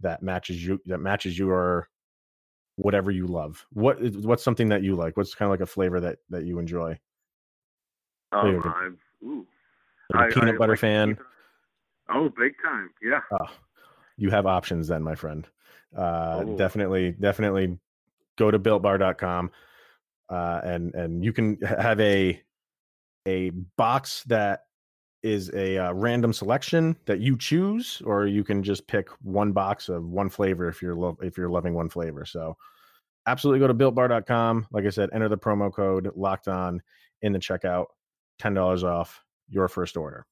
that 0.00 0.22
matches 0.22 0.64
you 0.64 0.80
that 0.86 0.98
matches 0.98 1.38
your 1.38 1.88
whatever 2.76 3.10
you 3.10 3.26
love. 3.26 3.66
What 3.72 3.98
what's 4.16 4.44
something 4.44 4.68
that 4.68 4.82
you 4.82 4.94
like? 4.94 5.16
What's 5.16 5.34
kind 5.34 5.48
of 5.48 5.52
like 5.52 5.62
a 5.62 5.72
flavor 5.72 6.00
that 6.00 6.18
that 6.28 6.44
you 6.44 6.58
enjoy? 6.58 6.98
Um. 8.32 8.62
I've 8.62 8.98
ooh, 9.26 9.46
Like 10.14 10.30
I- 10.30 10.34
peanut 10.34 10.54
I 10.54 10.58
butter 10.58 10.72
like 10.74 10.80
fan? 10.80 11.08
peanut- 11.16 11.26
Oh, 12.10 12.28
big 12.38 12.52
time! 12.64 12.90
Yeah. 13.02 13.20
Oh, 13.32 13.46
you 14.16 14.30
have 14.30 14.46
options 14.46 14.88
then, 14.88 15.02
my 15.02 15.14
friend. 15.14 15.46
Uh, 15.96 16.42
Oh. 16.46 16.56
Definitely, 16.56 17.12
definitely 17.12 17.78
go 18.36 18.50
to 18.50 18.58
builtbar.com 18.58 19.50
uh, 20.28 20.60
and 20.64 20.94
and 20.94 21.24
you 21.24 21.32
can 21.32 21.56
have 21.62 21.98
a 22.00 22.40
a 23.26 23.50
box 23.76 24.22
that 24.24 24.60
is 25.22 25.50
a 25.54 25.76
uh, 25.78 25.92
random 25.92 26.32
selection 26.32 26.96
that 27.06 27.18
you 27.20 27.36
choose, 27.36 28.00
or 28.04 28.26
you 28.26 28.44
can 28.44 28.62
just 28.62 28.86
pick 28.86 29.08
one 29.22 29.50
box 29.52 29.88
of 29.88 30.04
one 30.04 30.28
flavor 30.28 30.68
if 30.68 30.80
you're 30.80 30.94
lo- 30.94 31.18
if 31.22 31.36
you're 31.36 31.48
loving 31.50 31.74
one 31.74 31.88
flavor. 31.88 32.24
So 32.24 32.56
absolutely 33.26 33.58
go 33.60 33.66
to 33.66 33.74
builtbar.com. 33.74 34.68
Like 34.70 34.84
I 34.86 34.90
said, 34.90 35.10
enter 35.12 35.28
the 35.28 35.36
promo 35.36 35.72
code 35.72 36.10
locked 36.14 36.46
on 36.48 36.80
in 37.22 37.32
the 37.32 37.38
checkout, 37.40 37.86
$10 38.40 38.84
off 38.84 39.22
your 39.48 39.66
first 39.68 39.96
order. 39.96 40.24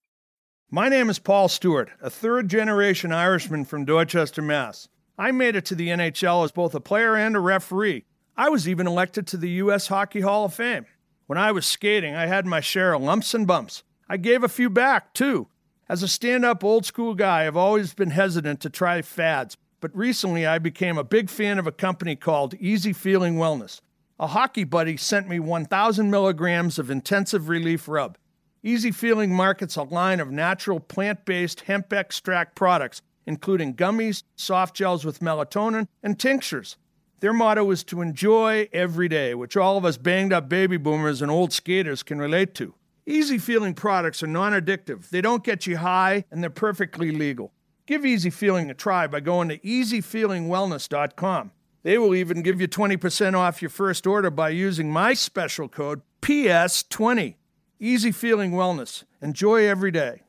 My 0.71 0.89
name 0.89 1.09
is 1.09 1.21
Paul 1.21 1.47
Stewart, 1.47 1.91
a 2.03 2.11
third 2.11 2.49
generation 2.49 3.13
Irishman 3.13 3.65
from 3.67 3.85
Dorchester, 3.85 4.43
Mass. 4.43 4.89
I 5.17 5.31
made 5.31 5.55
it 5.55 5.65
to 5.67 5.77
the 5.77 5.91
NHL 5.91 6.45
as 6.45 6.51
both 6.51 6.75
a 6.75 6.81
player 6.81 7.15
and 7.15 7.37
a 7.37 7.41
referee. 7.41 8.05
I 8.37 8.49
was 8.49 8.69
even 8.69 8.89
elected 8.89 9.29
to 9.29 9.37
the 9.37 9.51
U.S. 9.51 9.87
Hockey 9.87 10.23
Hall 10.23 10.45
of 10.45 10.55
Fame. 10.55 10.87
When 11.29 11.39
I 11.39 11.53
was 11.53 11.67
skating, 11.67 12.17
I 12.17 12.27
had 12.27 12.47
my 12.47 12.59
share 12.59 12.95
of 12.95 13.01
lumps 13.01 13.33
and 13.33 13.47
bumps. 13.47 13.85
I 14.09 14.17
gave 14.17 14.43
a 14.43 14.49
few 14.49 14.69
back, 14.69 15.15
too. 15.15 15.47
As 15.89 16.03
a 16.03 16.09
stand 16.09 16.45
up 16.45 16.65
old 16.65 16.85
school 16.85 17.15
guy, 17.15 17.47
I've 17.47 17.57
always 17.57 17.95
been 17.95 18.11
hesitant 18.11 18.61
to 18.63 18.69
try 18.69 19.03
fads, 19.03 19.57
but 19.81 19.97
recently 19.97 20.49
I 20.49 20.59
became 20.59 20.99
a 20.99 21.05
big 21.05 21.31
fan 21.31 21.61
of 21.61 21.69
a 21.69 21.73
company 21.73 22.17
called 22.17 22.55
Easy 22.55 22.93
Feeling 22.93 23.37
Wellness. 23.37 23.83
A 24.19 24.27
hockey 24.27 24.65
buddy 24.65 24.97
sent 24.97 25.29
me 25.29 25.39
1,000 25.39 26.11
milligrams 26.11 26.77
of 26.81 26.91
intensive 26.91 27.49
relief 27.49 27.87
rub. 27.87 28.19
Easy 28.67 28.91
Feeling 28.91 29.33
markets 29.33 29.77
a 29.77 29.85
line 29.85 30.19
of 30.19 30.33
natural 30.33 30.81
plant 30.81 31.25
based 31.25 31.61
hemp 31.61 31.93
extract 31.93 32.57
products, 32.57 33.01
including 33.25 33.77
gummies, 33.77 34.25
soft 34.35 34.75
gels 34.75 35.05
with 35.05 35.21
melatonin, 35.21 35.87
and 36.03 36.19
tinctures. 36.19 36.77
Their 37.21 37.33
motto 37.33 37.71
is 37.71 37.85
to 37.85 38.01
enjoy 38.01 38.69
every 38.73 39.09
day, 39.09 39.37
which 39.37 39.57
all 39.57 39.77
of 39.77 39.85
us 39.85 39.99
banged 39.99 40.33
up 40.33 40.49
baby 40.49 40.79
boomers 40.79 41.23
and 41.23 41.31
old 41.31 41.53
skaters 41.53 42.03
can 42.03 42.19
relate 42.19 42.57
to. 42.57 42.75
Easy 43.07 43.39
Feeling 43.39 43.73
products 43.73 44.21
are 44.25 44.27
non 44.27 44.53
addictive, 44.53 45.11
they 45.11 45.21
don't 45.21 45.45
get 45.45 45.69
you 45.69 45.77
high, 45.77 46.25
and 46.33 46.43
they're 46.43 46.51
perfectly 46.51 47.13
legal. 47.13 47.53
Give 47.87 48.05
Easy 48.05 48.31
Feeling 48.31 48.69
a 48.69 48.75
try 48.75 49.07
by 49.07 49.21
going 49.21 49.49
to 49.49 49.59
easyfeelingwellness.com. 49.59 51.53
They 51.85 51.99
will 51.99 52.17
even 52.17 52.43
give 52.43 52.61
you 52.61 52.67
20% 52.67 53.35
off 53.35 53.63
your 53.63 53.69
first 53.69 54.09
order 54.09 54.29
by 54.29 54.49
using 54.49 54.91
my 54.91 55.15
special 55.15 55.69
code 55.69 56.03
PS20. 56.21 57.37
Easy 57.79 58.13
Feeling 58.13 58.53
Wellness. 58.53 59.05
Enjoy 59.21 59.67
every 59.69 59.91
day. 59.91 60.23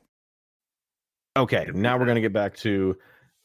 Okay, 1.36 1.68
now 1.72 1.96
we're 1.96 2.04
going 2.04 2.16
to 2.16 2.20
get 2.20 2.32
back 2.32 2.56
to 2.58 2.96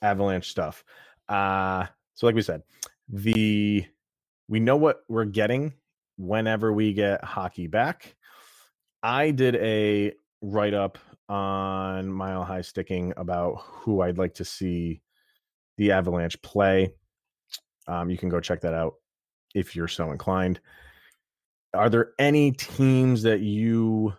Avalanche 0.02 0.50
stuff. 0.50 0.84
Uh, 1.30 1.86
so, 2.16 2.26
like 2.26 2.36
we 2.36 2.42
said, 2.42 2.64
the 3.08 3.86
we 4.48 4.60
know 4.60 4.76
what 4.76 5.04
we're 5.08 5.26
getting 5.26 5.74
whenever 6.18 6.74
we 6.74 6.94
get 6.94 7.24
hockey 7.24 7.68
back. 7.68 8.16
I 9.02 9.32
did 9.32 9.56
a 9.56 10.14
write 10.42 10.74
up 10.74 10.98
on 11.30 12.10
Mile 12.10 12.44
High 12.44 12.62
Sticking 12.62 13.14
about 13.16 13.62
who 13.64 14.02
I'd 14.02 14.18
like 14.18 14.34
to 14.36 14.46
see 14.46 15.02
the 15.78 15.92
Avalanche 15.92 16.42
play. 16.42 16.94
Um, 17.88 18.10
you 18.10 18.18
can 18.18 18.30
go 18.30 18.40
check 18.40 18.62
that 18.62 18.74
out 18.74 18.96
if 19.56 19.76
you're 19.76 19.88
so 19.88 20.12
inclined. 20.12 20.60
Are 21.74 21.90
there 21.90 22.12
any 22.20 22.52
teams 22.52 23.24
that 23.24 23.40
you 23.42 24.14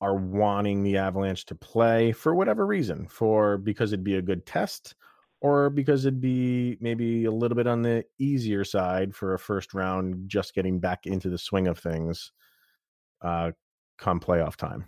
are 0.00 0.14
wanting 0.14 0.82
the 0.82 0.98
Avalanche 0.98 1.46
to 1.46 1.54
play 1.54 2.12
for 2.12 2.34
whatever 2.34 2.66
reason? 2.66 3.08
For 3.08 3.56
because 3.56 3.92
it'd 3.92 4.04
be 4.04 4.16
a 4.16 4.22
good 4.22 4.44
test, 4.44 4.94
or 5.40 5.70
because 5.70 6.04
it'd 6.04 6.20
be 6.20 6.76
maybe 6.80 7.24
a 7.24 7.30
little 7.30 7.56
bit 7.56 7.66
on 7.66 7.82
the 7.82 8.04
easier 8.18 8.64
side 8.64 9.14
for 9.14 9.34
a 9.34 9.38
first 9.38 9.72
round, 9.72 10.28
just 10.28 10.54
getting 10.54 10.78
back 10.78 11.06
into 11.06 11.30
the 11.30 11.38
swing 11.38 11.68
of 11.68 11.78
things 11.78 12.32
uh, 13.22 13.52
come 13.98 14.20
playoff 14.20 14.56
time. 14.56 14.84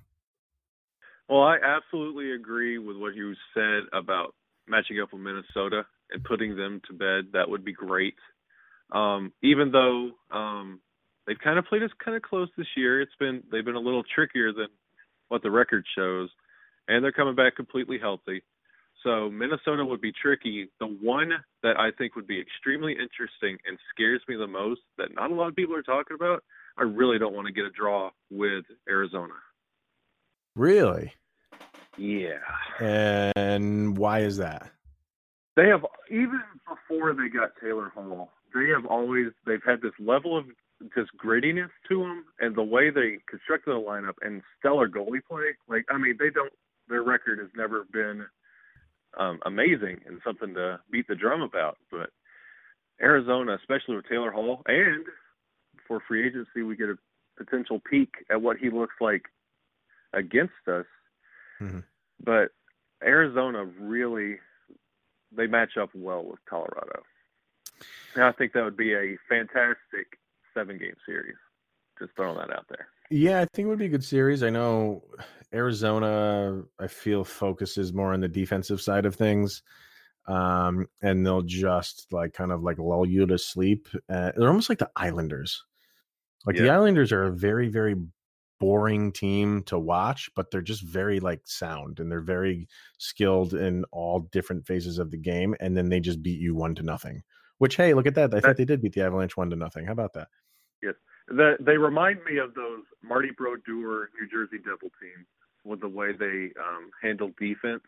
Well, 1.29 1.43
I 1.43 1.59
absolutely 1.62 2.33
agree 2.33 2.79
with 2.79 2.97
what 2.97 3.14
you 3.14 3.35
said 3.55 3.85
about 3.93 4.35
matching 4.66 5.01
up 5.01 5.12
with 5.12 5.23
Minnesota 5.23 5.87
and 6.11 6.25
putting 6.25 6.57
them 6.57 6.81
to 6.88 6.93
bed. 6.93 7.33
That 7.33 7.49
would 7.49 7.64
be 7.64 7.73
great. 7.73 8.14
Um, 8.93 9.33
even 9.43 9.71
though 9.71 10.11
um, 10.33 10.81
they've 11.26 11.38
kind 11.38 11.59
of 11.59 11.66
played 11.66 11.83
us 11.83 11.90
kind 12.04 12.16
of 12.16 12.22
close 12.22 12.48
this 12.56 12.66
year, 12.76 13.00
it's 13.00 13.14
been 13.18 13.42
they've 13.50 13.64
been 13.64 13.76
a 13.76 13.80
little 13.80 14.04
trickier 14.14 14.52
than 14.52 14.68
what 15.28 15.42
the 15.42 15.50
record 15.50 15.85
shows, 15.96 16.28
and 16.88 17.04
they're 17.04 17.12
coming 17.12 17.35
back 17.35 17.56
completely 17.56 17.98
healthy. 17.98 18.42
So 19.02 19.30
Minnesota 19.30 19.85
would 19.85 20.00
be 20.00 20.12
tricky. 20.12 20.68
The 20.78 20.87
one 20.87 21.33
that 21.62 21.78
I 21.78 21.90
think 21.96 22.16
would 22.16 22.26
be 22.26 22.40
extremely 22.40 22.92
interesting 22.92 23.56
and 23.66 23.78
scares 23.94 24.20
me 24.28 24.37
the 24.37 24.46
most 24.46 24.80
that 24.98 25.14
not 25.14 25.30
a 25.30 25.35
lot 25.35 25.48
of 25.48 25.56
people 25.56 25.74
are 25.74 25.83
talking 25.83 26.14
about. 26.14 26.42
I 26.76 26.83
really 26.83 27.18
don't 27.18 27.35
want 27.35 27.46
to 27.46 27.52
get 27.52 27.64
a 27.64 27.70
draw 27.70 28.11
with 28.30 28.64
Arizona. 28.88 29.35
Really? 30.54 31.12
Yeah. 31.96 32.38
And 32.80 33.96
why 33.96 34.20
is 34.20 34.37
that? 34.37 34.70
They 35.56 35.68
have 35.68 35.85
even 36.11 36.40
before 36.68 37.14
they 37.14 37.28
got 37.28 37.52
Taylor 37.62 37.90
Hall, 37.94 38.33
they 38.54 38.68
have 38.68 38.87
always 38.87 39.26
they've 39.46 39.62
had 39.64 39.80
this 39.80 39.92
level 39.98 40.37
of 40.37 40.44
just 40.95 41.11
grittiness 41.16 41.71
to 41.88 42.01
them, 42.01 42.25
and 42.38 42.55
the 42.55 42.62
way 42.62 42.90
they 42.90 43.19
constructed 43.29 43.71
the 43.71 43.81
lineup 43.81 44.14
and 44.23 44.43
stellar 44.59 44.88
goalie 44.88 45.25
play. 45.29 45.57
Like 45.69 45.85
I 45.90 45.99
mean, 45.99 46.16
they 46.19 46.31
don't. 46.31 46.53
Their 46.88 47.03
record 47.03 47.38
has 47.38 47.49
never 47.57 47.85
been 47.93 48.27
um, 49.19 49.38
amazing 49.47 50.01
and 50.07 50.21
something 50.25 50.55
to 50.55 50.81
beat 50.90 51.07
the 51.09 51.14
drum 51.14 51.43
about. 51.43 51.79
But 51.90 52.11
Arizona, 53.01 53.55
especially 53.55 53.97
with 53.97 54.09
Taylor 54.09 54.31
Hall, 54.31 54.62
and 54.66 55.05
for 55.87 56.01
free 56.07 56.27
agency, 56.27 56.62
we 56.62 56.77
get 56.77 56.88
a 56.88 56.99
potential 57.37 57.81
peek 57.88 58.11
at 58.31 58.43
what 58.43 58.57
he 58.57 58.71
looks 58.71 58.95
like 59.01 59.25
against 60.12 60.53
us. 60.66 60.87
Mm-hmm. 61.61 61.81
But 62.25 62.51
Arizona 63.03 63.64
really 63.64 64.38
they 65.33 65.47
match 65.47 65.77
up 65.81 65.90
well 65.95 66.25
with 66.25 66.40
Colorado. 66.49 67.03
And 68.14 68.25
I 68.25 68.33
think 68.33 68.53
that 68.53 68.64
would 68.64 68.77
be 68.77 68.95
a 68.95 69.16
fantastic 69.29 70.19
seven 70.54 70.78
game 70.78 70.94
series. 71.06 71.36
Just 71.98 72.12
throwing 72.16 72.38
that 72.38 72.50
out 72.50 72.66
there. 72.68 72.88
Yeah, 73.10 73.40
I 73.40 73.46
think 73.52 73.66
it 73.66 73.68
would 73.68 73.78
be 73.78 73.86
a 73.86 73.90
good 73.90 74.04
series. 74.04 74.42
I 74.42 74.50
know 74.50 75.02
Arizona, 75.52 76.62
I 76.78 76.86
feel 76.86 77.24
focuses 77.24 77.92
more 77.92 78.14
on 78.14 78.20
the 78.20 78.28
defensive 78.28 78.80
side 78.80 79.04
of 79.04 79.16
things. 79.16 79.62
Um, 80.28 80.86
and 81.02 81.26
they'll 81.26 81.42
just 81.42 82.12
like 82.12 82.32
kind 82.32 82.52
of 82.52 82.62
like 82.62 82.78
lull 82.78 83.04
you 83.04 83.26
to 83.26 83.36
sleep. 83.36 83.88
Uh, 84.08 84.32
they're 84.36 84.48
almost 84.48 84.68
like 84.68 84.78
the 84.78 84.90
Islanders. 84.94 85.64
Like 86.46 86.56
yeah. 86.56 86.62
the 86.62 86.70
Islanders 86.70 87.10
are 87.10 87.24
a 87.24 87.32
very, 87.32 87.68
very 87.68 87.96
boring 88.60 89.10
team 89.10 89.62
to 89.64 89.78
watch, 89.78 90.30
but 90.36 90.50
they're 90.50 90.62
just 90.62 90.82
very 90.82 91.18
like 91.18 91.40
sound 91.44 91.98
and 91.98 92.12
they're 92.12 92.20
very 92.20 92.68
skilled 92.98 93.54
in 93.54 93.84
all 93.90 94.28
different 94.30 94.66
phases 94.66 94.98
of 94.98 95.10
the 95.10 95.16
game. 95.16 95.56
And 95.60 95.76
then 95.76 95.88
they 95.88 95.98
just 95.98 96.22
beat 96.22 96.38
you 96.38 96.54
one 96.54 96.74
to 96.76 96.82
nothing. 96.82 97.22
Which 97.61 97.77
hey, 97.77 97.92
look 97.92 98.07
at 98.07 98.14
that! 98.14 98.33
I 98.33 98.40
thought 98.40 98.57
they 98.57 98.64
did 98.64 98.81
beat 98.81 98.94
the 98.94 99.03
Avalanche 99.03 99.37
one 99.37 99.51
to 99.51 99.57
nothing. 99.57 99.85
How 99.85 99.92
about 99.92 100.14
that? 100.14 100.29
Yes, 100.83 100.94
the, 101.29 101.57
they 101.61 101.77
remind 101.77 102.25
me 102.25 102.38
of 102.38 102.55
those 102.55 102.85
Marty 103.05 103.29
Brodeur 103.37 104.09
New 104.18 104.29
Jersey 104.33 104.57
Devil 104.64 104.88
teams 104.99 105.27
with 105.62 105.83
the 105.83 105.88
way 105.88 106.12
they 106.18 106.53
um, 106.59 106.88
handle 107.03 107.33
defense, 107.38 107.85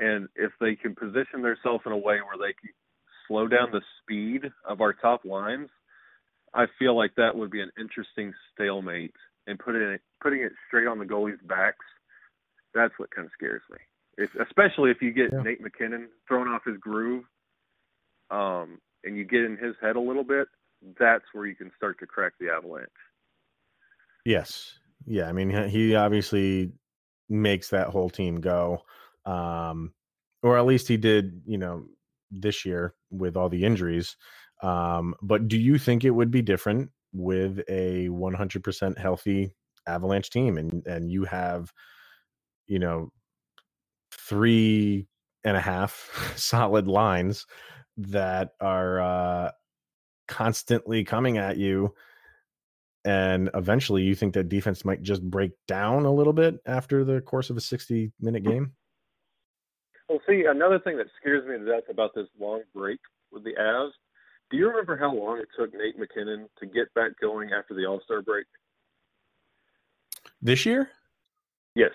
and 0.00 0.28
if 0.36 0.52
they 0.60 0.76
can 0.76 0.94
position 0.94 1.42
themselves 1.42 1.82
in 1.84 1.90
a 1.90 1.96
way 1.96 2.20
where 2.22 2.38
they 2.38 2.52
can 2.52 2.70
slow 3.26 3.48
down 3.48 3.72
the 3.72 3.82
speed 4.00 4.42
of 4.64 4.80
our 4.80 4.92
top 4.92 5.24
lines, 5.24 5.70
I 6.54 6.66
feel 6.78 6.96
like 6.96 7.16
that 7.16 7.34
would 7.34 7.50
be 7.50 7.62
an 7.62 7.72
interesting 7.76 8.32
stalemate 8.52 9.16
and 9.48 9.58
putting 9.58 9.82
it 9.82 10.02
putting 10.22 10.42
it 10.42 10.52
straight 10.68 10.86
on 10.86 11.00
the 11.00 11.04
goalies' 11.04 11.44
backs, 11.48 11.84
that's 12.74 12.94
what 12.98 13.10
kind 13.10 13.26
of 13.26 13.32
scares 13.32 13.62
me. 13.72 13.78
If, 14.18 14.30
especially 14.36 14.92
if 14.92 15.02
you 15.02 15.12
get 15.12 15.32
yeah. 15.32 15.42
Nate 15.42 15.60
MacKinnon 15.60 16.10
thrown 16.28 16.46
off 16.46 16.62
his 16.64 16.76
groove, 16.76 17.24
um, 18.34 18.78
and 19.04 19.16
you 19.16 19.24
get 19.24 19.44
in 19.44 19.56
his 19.56 19.74
head 19.80 19.96
a 19.96 20.00
little 20.00 20.24
bit, 20.24 20.48
that's 20.98 21.24
where 21.32 21.46
you 21.46 21.54
can 21.54 21.70
start 21.76 21.98
to 22.00 22.06
crack 22.06 22.32
the 22.40 22.50
avalanche. 22.50 22.88
Yes, 24.24 24.72
yeah. 25.06 25.28
I 25.28 25.32
mean, 25.32 25.68
he 25.68 25.94
obviously 25.94 26.72
makes 27.28 27.68
that 27.70 27.88
whole 27.88 28.10
team 28.10 28.40
go, 28.40 28.82
um, 29.24 29.92
or 30.42 30.58
at 30.58 30.66
least 30.66 30.88
he 30.88 30.96
did. 30.96 31.42
You 31.46 31.58
know, 31.58 31.84
this 32.30 32.64
year 32.64 32.94
with 33.10 33.36
all 33.36 33.48
the 33.48 33.64
injuries. 33.64 34.16
Um, 34.62 35.14
but 35.22 35.46
do 35.48 35.58
you 35.58 35.78
think 35.78 36.04
it 36.04 36.10
would 36.10 36.30
be 36.30 36.42
different 36.42 36.90
with 37.12 37.60
a 37.68 38.08
100% 38.08 38.98
healthy 38.98 39.54
Avalanche 39.86 40.30
team, 40.30 40.56
and 40.56 40.86
and 40.86 41.10
you 41.10 41.24
have, 41.24 41.70
you 42.66 42.78
know, 42.78 43.12
three 44.10 45.06
and 45.44 45.56
a 45.56 45.60
half 45.60 46.32
solid 46.36 46.88
lines 46.88 47.46
that 47.96 48.54
are 48.60 49.00
uh, 49.00 49.50
constantly 50.28 51.04
coming 51.04 51.38
at 51.38 51.56
you, 51.56 51.94
and 53.04 53.50
eventually 53.54 54.02
you 54.02 54.14
think 54.14 54.34
that 54.34 54.48
defense 54.48 54.84
might 54.84 55.02
just 55.02 55.22
break 55.22 55.52
down 55.68 56.04
a 56.04 56.12
little 56.12 56.32
bit 56.32 56.58
after 56.66 57.04
the 57.04 57.20
course 57.20 57.50
of 57.50 57.56
a 57.56 57.60
60 57.60 58.12
minute 58.20 58.42
mm. 58.44 58.50
game. 58.50 58.72
Well, 60.08 60.20
see, 60.28 60.44
another 60.48 60.78
thing 60.78 60.98
that 60.98 61.06
scares 61.20 61.46
me 61.46 61.58
to 61.58 61.64
death 61.64 61.88
about 61.88 62.14
this 62.14 62.26
long 62.38 62.62
break 62.74 63.00
with 63.32 63.44
the 63.44 63.54
Avs 63.58 63.90
Do 64.50 64.56
you 64.56 64.68
remember 64.68 64.96
how 64.96 65.14
long 65.14 65.38
it 65.38 65.48
took 65.58 65.72
Nate 65.72 65.98
MacKinnon 65.98 66.48
to 66.58 66.66
get 66.66 66.92
back 66.94 67.12
going 67.20 67.50
after 67.52 67.74
the 67.74 67.86
All 67.86 68.00
Star 68.04 68.22
break? 68.22 68.46
This 70.42 70.66
year? 70.66 70.90
Yes. 71.74 71.92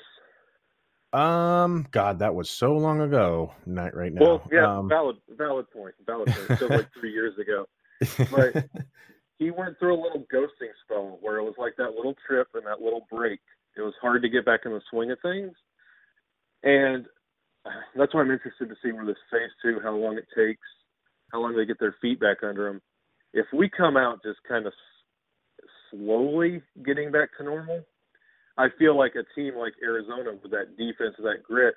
Um, 1.12 1.88
God, 1.92 2.20
that 2.20 2.36
was 2.36 2.50
so 2.50 2.74
long 2.74 3.02
ago. 3.02 3.54
Not 3.66 3.96
right 3.96 4.14
now. 4.14 4.22
Well, 4.22 4.44
yeah, 4.52 4.78
um, 4.78 4.90
valid, 4.90 5.18
valid 5.30 5.70
point. 5.72 5.96
Valid 6.06 6.28
point. 6.28 6.58
Still 6.58 6.70
like 6.70 6.88
three 7.00 7.12
years 7.12 7.34
ago. 7.40 7.66
But 8.32 8.66
he 9.40 9.50
went 9.52 9.80
through 9.80 9.96
a 9.96 10.02
little 10.02 10.26
ghosting 10.32 10.72
spell 10.84 11.18
where 11.22 11.38
it 11.38 11.44
was 11.44 11.56
like 11.58 11.74
that 11.78 11.96
little 11.96 12.16
trip 12.28 12.50
and 12.54 12.66
that 12.66 12.82
little 12.82 13.08
break. 13.12 13.40
It 13.76 13.82
was 13.82 13.94
hard 14.02 14.22
to 14.22 14.30
get 14.30 14.46
back 14.46 14.62
in 14.66 14.72
the 14.72 14.82
swing 14.90 15.10
of 15.12 15.20
things, 15.22 15.54
and 16.64 17.06
that's 17.96 18.14
why 18.14 18.22
I'm 18.22 18.32
interested 18.32 18.70
to 18.70 18.76
see 18.84 18.92
where 18.92 19.06
this 19.06 19.18
phase 19.32 19.52
two, 19.64 19.80
how 19.82 19.96
long 19.96 20.18
it 20.18 20.28
takes, 20.36 20.68
how 21.32 21.42
long 21.42 21.56
they 21.56 21.66
get 21.66 21.80
their 21.80 21.96
feet 22.02 22.20
back 22.20 22.38
under 22.44 22.66
them. 22.66 22.82
If 23.34 23.46
we 23.54 23.70
come 23.70 23.98
out 23.98 24.24
just 24.24 24.40
kind 24.48 24.66
of 24.66 24.74
slowly 25.90 26.62
getting 26.86 27.12
back 27.12 27.30
to 27.38 27.44
normal, 27.44 27.84
I 28.60 28.68
feel 28.78 28.98
like 28.98 29.14
a 29.16 29.24
team 29.40 29.56
like 29.56 29.74
Arizona 29.82 30.32
with 30.44 30.52
that 30.52 30.78
defense, 30.78 31.16
that 31.20 31.44
grit, 31.44 31.76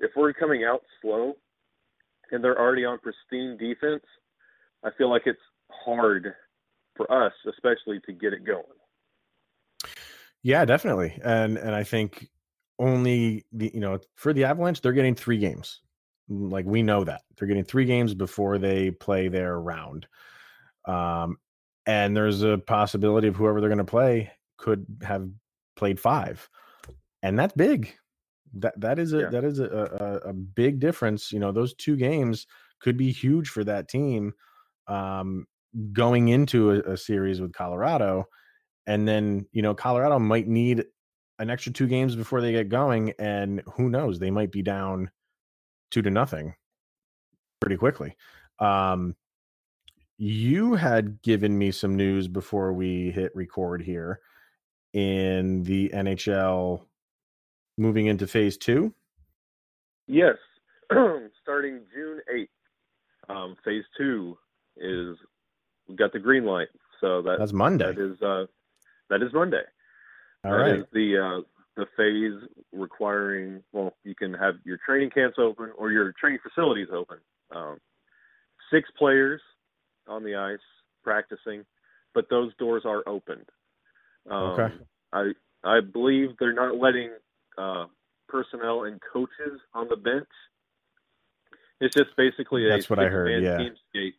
if 0.00 0.10
we're 0.16 0.32
coming 0.32 0.64
out 0.64 0.82
slow 1.00 1.36
and 2.32 2.42
they're 2.42 2.58
already 2.58 2.84
on 2.84 2.98
pristine 2.98 3.56
defense, 3.56 4.02
I 4.84 4.90
feel 4.98 5.08
like 5.08 5.22
it's 5.26 5.38
hard 5.70 6.34
for 6.96 7.10
us, 7.10 7.32
especially 7.48 8.00
to 8.06 8.12
get 8.12 8.32
it 8.32 8.44
going. 8.44 8.64
Yeah, 10.42 10.64
definitely. 10.64 11.16
And 11.22 11.56
and 11.56 11.72
I 11.72 11.84
think 11.84 12.28
only 12.80 13.44
the 13.52 13.70
you 13.72 13.80
know 13.80 14.00
for 14.16 14.32
the 14.32 14.44
Avalanche 14.44 14.80
they're 14.80 14.92
getting 14.92 15.14
3 15.14 15.38
games. 15.38 15.82
Like 16.28 16.66
we 16.66 16.82
know 16.82 17.04
that. 17.04 17.22
They're 17.36 17.48
getting 17.48 17.64
3 17.64 17.84
games 17.84 18.12
before 18.12 18.58
they 18.58 18.90
play 18.90 19.28
their 19.28 19.60
round. 19.60 20.08
Um 20.84 21.38
and 21.86 22.16
there's 22.16 22.42
a 22.42 22.58
possibility 22.58 23.28
of 23.28 23.36
whoever 23.36 23.60
they're 23.60 23.70
going 23.70 23.78
to 23.78 23.84
play 23.84 24.32
could 24.58 24.84
have 25.02 25.28
played 25.78 26.00
5. 26.00 26.48
And 27.22 27.38
that's 27.38 27.54
big. 27.54 27.94
That 28.54 28.80
that 28.80 28.98
is 28.98 29.12
a 29.14 29.20
Yeah. 29.20 29.30
that 29.30 29.44
is 29.44 29.58
a, 29.60 29.64
a 30.24 30.30
a 30.30 30.32
big 30.32 30.80
difference, 30.80 31.32
you 31.32 31.38
know, 31.38 31.52
those 31.52 31.74
two 31.74 31.96
games 31.96 32.46
could 32.80 32.96
be 32.96 33.12
huge 33.12 33.48
for 33.48 33.64
that 33.64 33.88
team 33.88 34.34
um 34.86 35.46
going 35.92 36.28
into 36.28 36.70
a, 36.72 36.92
a 36.92 36.96
series 36.96 37.40
with 37.40 37.52
Colorado 37.52 38.26
and 38.86 39.06
then 39.06 39.46
you 39.52 39.62
know 39.62 39.74
Colorado 39.74 40.18
might 40.18 40.48
need 40.48 40.84
an 41.38 41.50
extra 41.50 41.72
two 41.72 41.86
games 41.86 42.16
before 42.16 42.40
they 42.40 42.52
get 42.52 42.68
going, 42.68 43.12
and 43.18 43.62
who 43.74 43.88
knows, 43.88 44.18
they 44.18 44.30
might 44.30 44.50
be 44.50 44.62
down 44.62 45.10
two 45.90 46.02
to 46.02 46.10
nothing 46.10 46.54
pretty 47.60 47.76
quickly. 47.76 48.16
Um, 48.58 49.14
you 50.16 50.74
had 50.74 51.22
given 51.22 51.56
me 51.56 51.70
some 51.70 51.96
news 51.96 52.26
before 52.26 52.72
we 52.72 53.10
hit 53.12 53.30
record 53.36 53.82
here 53.82 54.20
in 54.92 55.62
the 55.64 55.90
NHL 55.90 56.82
moving 57.76 58.06
into 58.06 58.26
phase 58.26 58.56
two. 58.56 58.92
Yes, 60.06 60.36
starting 61.42 61.80
June 61.94 62.20
8th, 62.34 62.48
um, 63.28 63.56
phase 63.64 63.84
two 63.96 64.38
is 64.76 65.16
we 65.88 65.96
got 65.96 66.12
the 66.12 66.18
green 66.18 66.44
light. 66.44 66.68
So 67.00 67.22
that 67.22 67.38
That's 67.38 67.52
Monday. 67.52 67.92
that 67.92 67.98
is 68.00 68.20
uh, 68.22 68.46
that 69.10 69.22
is 69.22 69.32
Monday. 69.32 69.62
All 70.44 70.52
That 70.52 70.56
right. 70.56 70.78
is 70.80 70.84
the 70.92 71.18
uh, 71.18 71.42
the 71.76 71.86
phase 71.96 72.48
requiring 72.72 73.62
well, 73.72 73.94
you 74.04 74.14
can 74.14 74.34
have 74.34 74.54
your 74.64 74.78
training 74.84 75.10
camps 75.10 75.36
open 75.38 75.70
or 75.76 75.92
your 75.92 76.12
training 76.18 76.40
facilities 76.42 76.88
open. 76.92 77.18
Um, 77.54 77.78
six 78.72 78.88
players 78.98 79.40
on 80.08 80.24
the 80.24 80.34
ice 80.34 80.58
practicing, 81.04 81.64
but 82.14 82.28
those 82.30 82.52
doors 82.56 82.82
are 82.84 83.02
open. 83.06 83.44
Um, 84.30 84.42
Okay. 84.60 84.74
I 85.12 85.32
I 85.64 85.80
believe 85.80 86.30
they're 86.38 86.52
not 86.52 86.76
letting 86.76 87.10
uh, 87.56 87.86
personnel 88.28 88.84
and 88.84 89.00
coaches 89.12 89.60
on 89.74 89.88
the 89.88 89.96
bench. 89.96 90.28
It's 91.80 91.94
just 91.94 92.10
basically 92.16 92.66
a 92.66 92.70
That's 92.70 92.90
what 92.90 92.98
I 92.98 93.06
heard, 93.08 93.28
six-man 93.28 93.42
yeah. 93.42 93.58
team 93.58 93.76
skate. 93.88 94.14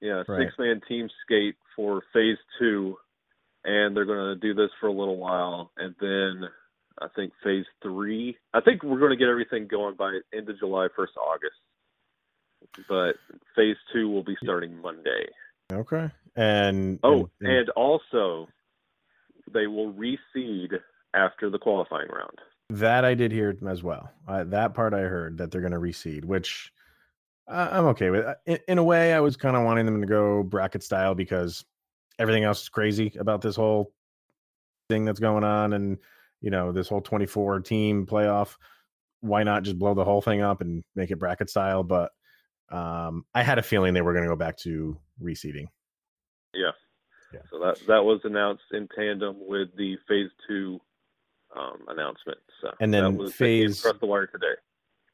Yeah, 0.00 0.22
Right. 0.28 0.46
six 0.46 0.58
man 0.58 0.80
team 0.88 1.08
skate 1.24 1.56
for 1.76 2.02
phase 2.12 2.36
two, 2.58 2.96
and 3.64 3.96
they're 3.96 4.04
going 4.04 4.34
to 4.34 4.40
do 4.40 4.52
this 4.54 4.70
for 4.80 4.88
a 4.88 4.92
little 4.92 5.16
while, 5.16 5.70
and 5.78 5.94
then 6.00 6.48
I 7.00 7.08
think 7.16 7.32
phase 7.42 7.64
three. 7.82 8.36
I 8.52 8.60
think 8.60 8.82
we're 8.82 8.98
going 8.98 9.10
to 9.10 9.16
get 9.16 9.28
everything 9.28 9.66
going 9.66 9.94
by 9.96 10.20
end 10.34 10.48
of 10.48 10.58
July, 10.58 10.88
first 10.94 11.12
August. 11.16 11.56
But 12.88 13.16
phase 13.56 13.76
two 13.92 14.08
will 14.10 14.24
be 14.24 14.36
starting 14.42 14.80
Monday. 14.80 15.28
Okay. 15.72 16.10
And 16.36 16.98
Oh, 17.02 17.30
and- 17.40 17.48
and 17.48 17.68
also 17.70 18.48
they 19.52 19.66
will 19.66 19.92
reseed 19.92 20.78
after 21.14 21.50
the 21.50 21.58
qualifying 21.58 22.08
round. 22.08 22.38
That 22.70 23.04
I 23.04 23.14
did 23.14 23.30
hear 23.30 23.56
as 23.68 23.82
well. 23.82 24.10
Uh, 24.26 24.44
that 24.44 24.74
part 24.74 24.94
I 24.94 25.00
heard 25.00 25.38
that 25.38 25.50
they're 25.50 25.60
going 25.60 25.72
to 25.72 25.78
reseed, 25.78 26.24
which 26.24 26.72
uh, 27.46 27.68
I'm 27.70 27.86
okay 27.86 28.10
with. 28.10 28.26
In, 28.46 28.58
in 28.68 28.78
a 28.78 28.84
way, 28.84 29.12
I 29.12 29.20
was 29.20 29.36
kind 29.36 29.56
of 29.56 29.64
wanting 29.64 29.86
them 29.86 30.00
to 30.00 30.06
go 30.06 30.42
bracket 30.42 30.82
style 30.82 31.14
because 31.14 31.64
everything 32.18 32.44
else 32.44 32.62
is 32.62 32.68
crazy 32.68 33.12
about 33.18 33.42
this 33.42 33.56
whole 33.56 33.92
thing 34.88 35.04
that's 35.04 35.20
going 35.20 35.44
on, 35.44 35.74
and 35.74 35.98
you 36.40 36.50
know 36.50 36.72
this 36.72 36.88
whole 36.88 37.02
24 37.02 37.60
team 37.60 38.06
playoff. 38.06 38.56
Why 39.20 39.42
not 39.42 39.62
just 39.62 39.78
blow 39.78 39.94
the 39.94 40.04
whole 40.04 40.22
thing 40.22 40.42
up 40.42 40.60
and 40.60 40.82
make 40.94 41.10
it 41.10 41.18
bracket 41.18 41.50
style? 41.50 41.82
But 41.82 42.12
um, 42.70 43.24
I 43.34 43.42
had 43.42 43.58
a 43.58 43.62
feeling 43.62 43.94
they 43.94 44.02
were 44.02 44.12
going 44.12 44.24
to 44.24 44.30
go 44.30 44.36
back 44.36 44.56
to 44.58 44.98
reseeding. 45.22 45.66
Yeah. 47.34 47.40
So 47.50 47.58
that 47.58 47.78
that 47.88 48.04
was 48.04 48.20
announced 48.24 48.62
in 48.72 48.88
tandem 48.96 49.36
with 49.40 49.68
the 49.76 49.96
phase 50.08 50.30
two 50.48 50.80
um, 51.56 51.84
announcement. 51.88 52.38
So 52.60 52.70
And 52.80 52.92
then 52.94 53.04
that 53.04 53.10
was 53.22 53.34
phase- 53.34 53.84
across 53.84 54.00
the 54.00 54.06
wire 54.06 54.26
today. 54.26 54.54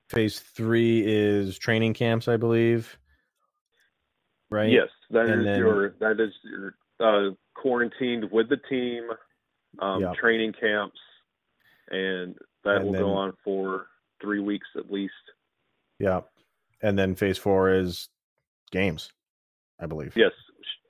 Phase 0.08 0.40
three 0.40 1.02
is 1.06 1.58
training 1.58 1.94
camps, 1.94 2.28
I 2.28 2.36
believe. 2.36 2.98
Right. 4.50 4.70
Yes, 4.70 4.88
that 5.10 5.28
is 5.28 5.44
then- 5.44 5.58
your 5.58 5.90
that 6.00 6.20
is 6.20 6.32
your 6.44 6.74
uh, 7.00 7.30
quarantined 7.54 8.30
with 8.30 8.48
the 8.50 8.58
team, 8.68 9.08
um, 9.78 10.02
Yep. 10.02 10.14
training 10.16 10.52
camps, 10.52 10.98
and 11.90 12.36
that 12.64 12.76
And 12.76 12.84
will 12.86 12.92
then- 12.92 13.02
go 13.02 13.12
on 13.14 13.32
for 13.44 13.86
three 14.20 14.40
weeks 14.40 14.66
at 14.76 14.90
least. 14.90 15.14
Yeah. 15.98 16.20
And 16.82 16.98
then 16.98 17.14
phase 17.14 17.38
four 17.38 17.70
is 17.72 18.08
games, 18.70 19.12
I 19.78 19.86
believe. 19.86 20.14
Yes, 20.16 20.32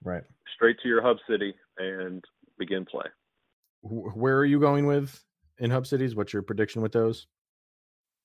Right. 0.03 0.25
Straight 0.61 0.77
to 0.83 0.89
your 0.89 1.01
hub 1.01 1.17
city 1.29 1.55
and 1.79 2.23
begin 2.59 2.85
play. 2.85 3.07
Where 3.83 4.37
are 4.37 4.45
you 4.45 4.61
going 4.61 4.87
with 4.87 5.25
in 5.59 5.71
hub 5.71 5.87
cities? 5.87 6.15
What's 6.15 6.35
your 6.35 6.43
prediction 6.43 6.83
with 6.83 6.93
those? 6.93 7.27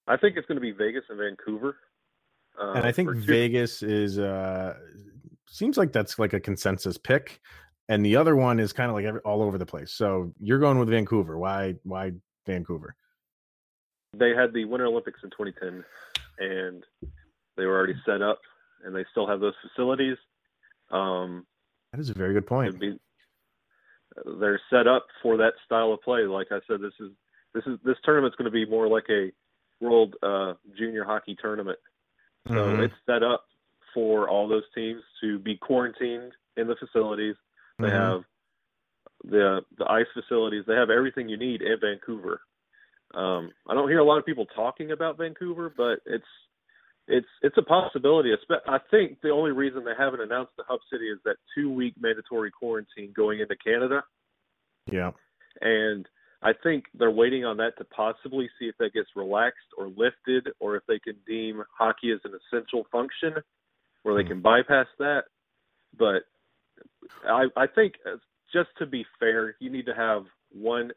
I 0.07 0.17
think 0.17 0.35
it's 0.35 0.45
going 0.45 0.57
to 0.57 0.61
be 0.61 0.71
Vegas 0.71 1.03
and 1.09 1.17
Vancouver. 1.17 1.77
Uh, 2.61 2.73
and 2.73 2.85
I 2.85 2.91
think 2.91 3.09
two- 3.09 3.21
Vegas 3.21 3.81
is 3.81 4.19
uh 4.19 4.75
seems 5.47 5.77
like 5.77 5.93
that's 5.93 6.19
like 6.19 6.33
a 6.33 6.39
consensus 6.39 6.97
pick. 6.97 7.39
And 7.87 8.05
the 8.05 8.15
other 8.17 8.35
one 8.35 8.59
is 8.59 8.73
kind 8.73 8.89
of 8.89 8.95
like 8.95 9.05
every, 9.05 9.21
all 9.21 9.41
over 9.41 9.57
the 9.57 9.65
place. 9.65 9.93
So 9.93 10.33
you're 10.39 10.59
going 10.59 10.77
with 10.79 10.89
Vancouver. 10.89 11.37
Why 11.37 11.75
why 11.83 12.11
Vancouver? 12.45 12.95
they 14.17 14.29
had 14.29 14.53
the 14.53 14.63
Winter 14.63 14.85
Olympics 14.85 15.19
in 15.25 15.29
2010, 15.31 15.83
and 16.39 16.83
they 17.57 17.65
were 17.65 17.75
already 17.75 17.95
set 18.05 18.21
up, 18.21 18.39
and 18.85 18.95
they 18.95 19.03
still 19.11 19.27
have 19.27 19.41
those 19.41 19.53
facilities. 19.61 20.15
Um, 20.89 21.45
That 21.95 22.01
is 22.01 22.09
a 22.09 22.13
very 22.13 22.33
good 22.33 22.45
point. 22.45 22.77
be, 22.77 22.99
they're 24.37 24.59
set 24.69 24.85
up 24.85 25.05
for 25.23 25.37
that 25.37 25.53
style 25.65 25.93
of 25.93 26.01
play. 26.01 26.23
Like 26.23 26.47
I 26.51 26.59
said, 26.67 26.81
this 26.81 26.91
is 26.99 27.11
this 27.53 27.63
is 27.65 27.79
this 27.85 27.95
tournament's 28.03 28.35
going 28.35 28.45
to 28.45 28.51
be 28.51 28.65
more 28.65 28.89
like 28.89 29.05
a 29.09 29.31
World 29.79 30.15
uh, 30.21 30.55
Junior 30.77 31.05
Hockey 31.05 31.37
tournament. 31.41 31.79
So 32.49 32.53
Mhm. 32.53 32.83
it's 32.83 32.93
set 33.05 33.23
up 33.23 33.45
for 33.93 34.27
all 34.27 34.49
those 34.49 34.69
teams 34.73 35.01
to 35.21 35.39
be 35.39 35.55
quarantined 35.55 36.33
in 36.57 36.67
the 36.67 36.75
facilities. 36.75 37.37
They 37.79 37.87
Mhm. 37.87 37.91
have 37.91 38.25
the 39.23 39.65
the 39.77 39.89
ice 39.89 40.07
facilities. 40.13 40.65
They 40.65 40.75
have 40.75 40.89
everything 40.89 41.29
you 41.29 41.37
need 41.37 41.61
in 41.61 41.79
Vancouver. 41.79 42.41
Um, 43.13 43.53
I 43.69 43.73
don't 43.73 43.87
hear 43.87 43.99
a 43.99 44.03
lot 44.03 44.17
of 44.17 44.25
people 44.25 44.47
talking 44.47 44.91
about 44.91 45.17
Vancouver, 45.17 45.69
but 45.69 46.01
it's 46.05 46.27
it's 47.07 47.27
it's 47.41 47.57
a 47.57 47.61
possibility. 47.61 48.31
I 48.67 48.79
think 48.89 49.21
the 49.21 49.29
only 49.29 49.51
reason 49.51 49.83
they 49.83 49.91
haven't 49.97 50.21
announced 50.21 50.53
the 50.57 50.63
hub 50.67 50.79
city 50.91 51.05
is 51.05 51.19
that 51.25 51.35
two 51.53 51.71
week 51.71 51.93
mandatory 51.99 52.51
quarantine 52.51 53.13
going 53.15 53.39
into 53.39 53.55
Canada, 53.57 54.03
Yeah. 54.91 55.11
and 55.61 56.07
I 56.41 56.53
think 56.53 56.85
they're 56.93 57.11
waiting 57.11 57.45
on 57.45 57.57
that 57.57 57.77
to 57.77 57.85
possibly 57.85 58.49
see 58.59 58.65
if 58.67 58.75
that 58.77 58.93
gets 58.93 59.09
relaxed 59.15 59.67
or 59.77 59.87
lifted, 59.87 60.49
or 60.59 60.75
if 60.75 60.83
they 60.87 60.99
can 60.99 61.15
deem 61.25 61.63
hockey 61.77 62.11
as 62.11 62.19
an 62.23 62.33
essential 62.35 62.85
function, 62.91 63.35
where 64.03 64.15
they 64.15 64.23
Hmm. 64.23 64.29
can 64.29 64.41
bypass 64.41 64.87
that. 64.99 65.25
But 65.97 66.23
I, 67.27 67.45
I 67.55 67.67
think, 67.67 67.95
uh, 68.05 68.17
just 68.53 68.69
to 68.77 68.85
be 68.85 69.05
fair, 69.19 69.55
you 69.59 69.69
need 69.69 69.85
to 69.85 69.95
have 69.95 70.25
one 70.51 70.91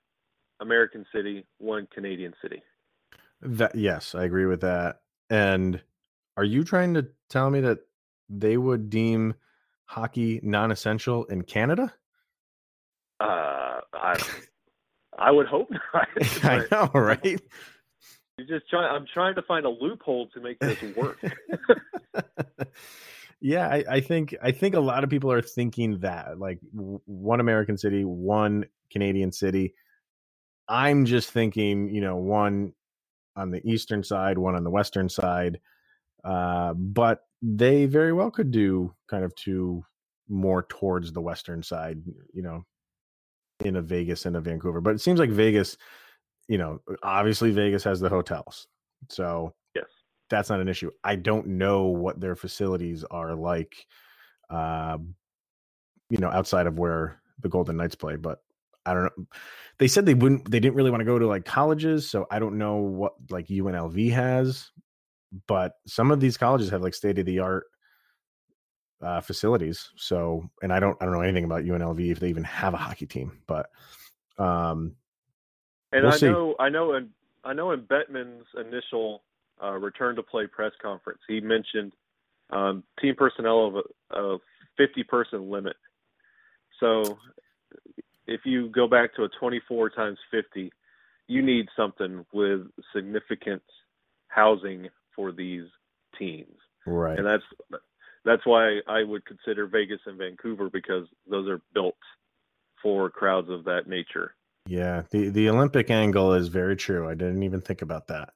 American 0.60 1.06
city, 1.14 1.46
one 1.58 1.86
Canadian 1.94 2.34
city. 2.42 2.62
That 3.40 3.74
yes, 3.74 4.14
I 4.14 4.24
agree 4.24 4.46
with 4.46 4.60
that. 4.62 5.00
And 5.30 5.82
are 6.38 6.44
you 6.44 6.62
trying 6.62 6.94
to 6.94 7.04
tell 7.28 7.50
me 7.50 7.60
that 7.60 7.80
they 8.28 8.56
would 8.56 8.90
deem 8.90 9.34
hockey 9.86 10.38
non-essential 10.44 11.24
in 11.24 11.42
Canada? 11.42 11.92
Uh, 13.18 13.80
I 13.92 14.16
I 15.18 15.32
would 15.32 15.48
hope 15.48 15.68
not. 15.94 16.08
I 16.44 16.64
know, 16.70 16.90
right? 16.94 17.40
You're 18.38 18.46
just 18.46 18.70
try. 18.70 18.86
I'm 18.86 19.04
trying 19.12 19.34
to 19.34 19.42
find 19.42 19.66
a 19.66 19.68
loophole 19.68 20.28
to 20.28 20.40
make 20.40 20.60
this 20.60 20.80
work. 20.96 21.18
yeah, 23.40 23.66
I, 23.66 23.84
I, 23.90 24.00
think 24.00 24.36
I 24.40 24.52
think 24.52 24.76
a 24.76 24.80
lot 24.80 25.02
of 25.02 25.10
people 25.10 25.32
are 25.32 25.42
thinking 25.42 25.98
that 26.02 26.38
like 26.38 26.60
one 26.72 27.40
American 27.40 27.76
city, 27.76 28.04
one 28.04 28.66
Canadian 28.92 29.32
city. 29.32 29.74
I'm 30.68 31.04
just 31.04 31.32
thinking, 31.32 31.92
you 31.92 32.00
know, 32.00 32.14
one 32.14 32.74
on 33.34 33.50
the 33.50 33.60
eastern 33.68 34.04
side, 34.04 34.38
one 34.38 34.54
on 34.54 34.62
the 34.62 34.70
western 34.70 35.08
side. 35.08 35.58
Uh, 36.24 36.74
but 36.74 37.24
they 37.42 37.86
very 37.86 38.12
well 38.12 38.30
could 38.30 38.50
do 38.50 38.94
kind 39.08 39.24
of 39.24 39.34
two 39.34 39.84
more 40.28 40.64
towards 40.68 41.12
the 41.12 41.20
western 41.20 41.62
side, 41.62 42.00
you 42.32 42.42
know, 42.42 42.64
in 43.64 43.76
a 43.76 43.82
Vegas 43.82 44.26
and 44.26 44.36
a 44.36 44.40
Vancouver. 44.40 44.80
But 44.80 44.94
it 44.94 45.00
seems 45.00 45.18
like 45.18 45.30
Vegas 45.30 45.76
you 46.48 46.56
know, 46.58 46.80
obviously 47.02 47.50
Vegas 47.52 47.84
has 47.84 48.00
the 48.00 48.08
hotels. 48.08 48.66
So 49.10 49.54
yes, 49.74 49.84
that's 50.30 50.50
not 50.50 50.60
an 50.60 50.68
issue. 50.68 50.90
I 51.04 51.14
don't 51.14 51.46
know 51.46 51.84
what 51.84 52.20
their 52.20 52.34
facilities 52.34 53.04
are 53.10 53.34
like, 53.34 53.86
uh, 54.50 54.98
you 56.10 56.18
know, 56.18 56.30
outside 56.30 56.66
of 56.66 56.78
where 56.78 57.20
the 57.40 57.50
Golden 57.50 57.76
Knights 57.76 57.94
play, 57.94 58.16
but 58.16 58.42
I 58.86 58.94
don't 58.94 59.04
know. 59.04 59.26
They 59.78 59.88
said 59.88 60.06
they 60.06 60.14
wouldn't, 60.14 60.50
they 60.50 60.58
didn't 60.58 60.74
really 60.74 60.90
want 60.90 61.02
to 61.02 61.04
go 61.04 61.18
to 61.18 61.26
like 61.26 61.44
colleges. 61.44 62.08
So 62.10 62.26
I 62.30 62.38
don't 62.38 62.56
know 62.56 62.76
what 62.76 63.12
like 63.28 63.48
UNLV 63.48 64.10
has, 64.12 64.70
but 65.46 65.72
some 65.86 66.10
of 66.10 66.20
these 66.20 66.36
colleges 66.36 66.70
have 66.70 66.82
like 66.82 66.94
state 66.94 67.18
of 67.18 67.26
the 67.26 67.38
art 67.38 67.66
uh, 69.02 69.20
facilities. 69.20 69.90
So, 69.96 70.48
and 70.62 70.72
I 70.72 70.80
don't, 70.80 70.96
I 71.00 71.04
don't 71.04 71.14
know 71.14 71.20
anything 71.20 71.44
about 71.44 71.64
UNLV 71.64 72.10
if 72.10 72.20
they 72.20 72.28
even 72.28 72.44
have 72.44 72.74
a 72.74 72.78
hockey 72.78 73.06
team, 73.06 73.38
but 73.46 73.70
um, 74.38 74.96
and 75.92 76.04
we'll 76.04 76.12
I 76.12 76.16
see. 76.16 76.26
know, 76.26 76.54
I 76.58 76.68
know, 76.68 76.94
in 76.94 77.10
I 77.44 77.52
know 77.52 77.72
in 77.72 77.82
Bettman's 77.82 78.46
initial 78.58 79.22
uh, 79.62 79.72
return 79.72 80.16
to 80.16 80.22
play 80.22 80.46
press 80.46 80.72
conference, 80.80 81.20
he 81.26 81.40
mentioned 81.40 81.92
um, 82.50 82.84
team 83.00 83.14
personnel 83.16 83.66
of 83.66 83.74
a, 83.76 84.34
a 84.34 84.38
50 84.76 85.02
person 85.04 85.50
limit. 85.50 85.76
So 86.80 87.18
if 88.26 88.42
you 88.44 88.68
go 88.68 88.86
back 88.86 89.14
to 89.16 89.24
a 89.24 89.28
24 89.40 89.90
times 89.90 90.18
50, 90.30 90.70
you 91.26 91.42
need 91.42 91.66
something 91.76 92.24
with 92.32 92.62
significant 92.94 93.62
housing 94.28 94.88
for 95.18 95.32
these 95.32 95.64
teams. 96.16 96.54
Right. 96.86 97.18
And 97.18 97.26
that's 97.26 97.42
that's 98.24 98.46
why 98.46 98.78
I 98.86 99.02
would 99.02 99.24
consider 99.26 99.66
Vegas 99.66 99.98
and 100.06 100.16
Vancouver 100.16 100.70
because 100.70 101.06
those 101.28 101.48
are 101.48 101.60
built 101.74 101.96
for 102.80 103.10
crowds 103.10 103.50
of 103.50 103.64
that 103.64 103.88
nature. 103.88 104.36
Yeah, 104.66 105.02
the 105.10 105.30
the 105.30 105.48
Olympic 105.48 105.90
angle 105.90 106.34
is 106.34 106.46
very 106.46 106.76
true. 106.76 107.08
I 107.08 107.14
didn't 107.14 107.42
even 107.42 107.60
think 107.60 107.82
about 107.82 108.06
that. 108.06 108.30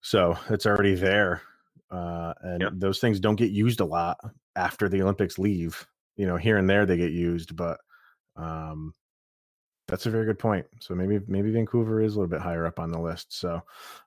So 0.00 0.36
it's 0.48 0.66
already 0.66 0.94
there, 0.94 1.42
uh, 1.90 2.32
and 2.40 2.62
Yeah. 2.62 2.70
those 2.72 2.98
things 3.00 3.20
don't 3.20 3.36
get 3.36 3.50
used 3.50 3.80
a 3.80 3.84
lot 3.84 4.18
after 4.56 4.88
the 4.88 5.02
Olympics 5.02 5.38
leave. 5.38 5.86
You 6.16 6.26
know, 6.26 6.36
here 6.36 6.56
and 6.56 6.68
there 6.68 6.86
they 6.86 6.96
get 6.96 7.12
used, 7.12 7.54
but 7.54 7.80
um, 8.36 8.94
that's 9.88 10.06
a 10.06 10.10
very 10.10 10.24
good 10.24 10.38
point. 10.38 10.66
So 10.80 10.94
maybe 10.94 11.20
maybe 11.26 11.50
Vancouver 11.50 12.00
is 12.00 12.14
a 12.14 12.18
little 12.18 12.30
bit 12.30 12.40
higher 12.40 12.66
up 12.66 12.78
on 12.78 12.90
the 12.90 13.00
list. 13.00 13.38
So, 13.38 13.62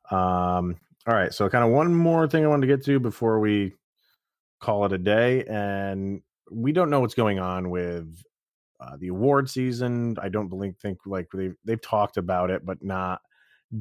um, 0.09 0.77
all 1.07 1.13
right. 1.13 1.33
So 1.33 1.47
kind 1.49 1.63
of 1.63 1.71
one 1.71 1.93
more 1.93 2.27
thing 2.27 2.43
I 2.43 2.47
wanted 2.47 2.67
to 2.67 2.75
get 2.75 2.85
to 2.85 2.99
before 2.99 3.39
we 3.39 3.73
call 4.59 4.85
it 4.85 4.93
a 4.93 4.97
day, 4.97 5.43
and 5.45 6.21
we 6.51 6.71
don't 6.71 6.89
know 6.89 6.99
what's 6.99 7.13
going 7.13 7.39
on 7.39 7.69
with 7.69 8.23
uh, 8.79 8.97
the 8.97 9.09
award 9.09 9.49
season. 9.49 10.17
I 10.21 10.29
don't 10.29 10.49
believe 10.49 10.77
think 10.77 10.99
like 11.05 11.27
they've 11.33 11.55
they've 11.63 11.81
talked 11.81 12.17
about 12.17 12.49
it, 12.49 12.65
but 12.65 12.83
not 12.83 13.21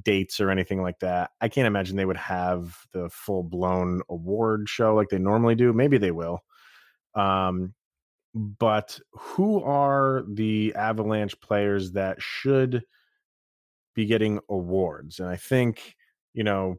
dates 0.03 0.41
or 0.41 0.51
anything 0.51 0.83
like 0.83 0.99
that. 1.01 1.31
I 1.41 1.49
can't 1.49 1.67
imagine 1.67 1.97
they 1.97 2.05
would 2.05 2.17
have 2.17 2.77
the 2.93 3.09
full 3.11 3.43
blown 3.43 4.03
award 4.11 4.69
show 4.69 4.95
like 4.95 5.09
they 5.09 5.19
normally 5.19 5.55
do. 5.55 5.73
Maybe 5.73 5.99
they 5.99 6.11
will. 6.11 6.41
Um, 7.15 7.75
but 8.35 8.99
who 9.13 9.63
are 9.63 10.25
the 10.29 10.75
Avalanche 10.75 11.41
players 11.41 11.93
that 11.93 12.21
should 12.21 12.83
be 13.95 14.07
getting 14.07 14.41
awards? 14.51 15.21
And 15.21 15.29
I 15.29 15.37
think 15.37 15.95
you 16.35 16.43
know, 16.43 16.77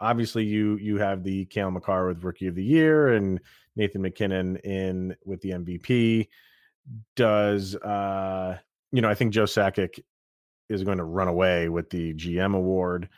obviously 0.00 0.44
you 0.44 0.76
you 0.76 0.98
have 0.98 1.22
the 1.24 1.44
Cale 1.46 1.70
Makar 1.70 2.08
with 2.08 2.24
Rookie 2.24 2.46
of 2.46 2.54
the 2.54 2.64
Year 2.64 3.14
and 3.14 3.40
Nathan 3.76 4.02
MacKinnon 4.02 4.56
in 4.58 5.16
with 5.24 5.40
the 5.40 5.50
MVP 5.50 6.28
does 7.16 7.74
uh 7.76 8.56
you 8.92 9.02
know 9.02 9.08
i 9.08 9.14
think 9.14 9.32
joe 9.32 9.44
sakic 9.44 10.00
is 10.68 10.84
going 10.84 10.98
to 10.98 11.04
run 11.04 11.28
away 11.28 11.68
with 11.68 11.90
the 11.90 12.14
gm 12.14 12.54
award 12.54 13.08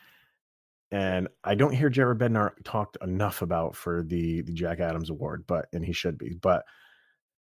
and 0.90 1.28
i 1.44 1.54
don't 1.54 1.72
hear 1.72 1.88
jared 1.88 2.18
bednar 2.18 2.52
talked 2.64 2.96
enough 3.02 3.42
about 3.42 3.76
for 3.76 4.02
the 4.02 4.40
the 4.42 4.52
jack 4.52 4.80
adams 4.80 5.10
award 5.10 5.44
but 5.46 5.66
and 5.72 5.84
he 5.84 5.92
should 5.92 6.18
be 6.18 6.34
but 6.34 6.64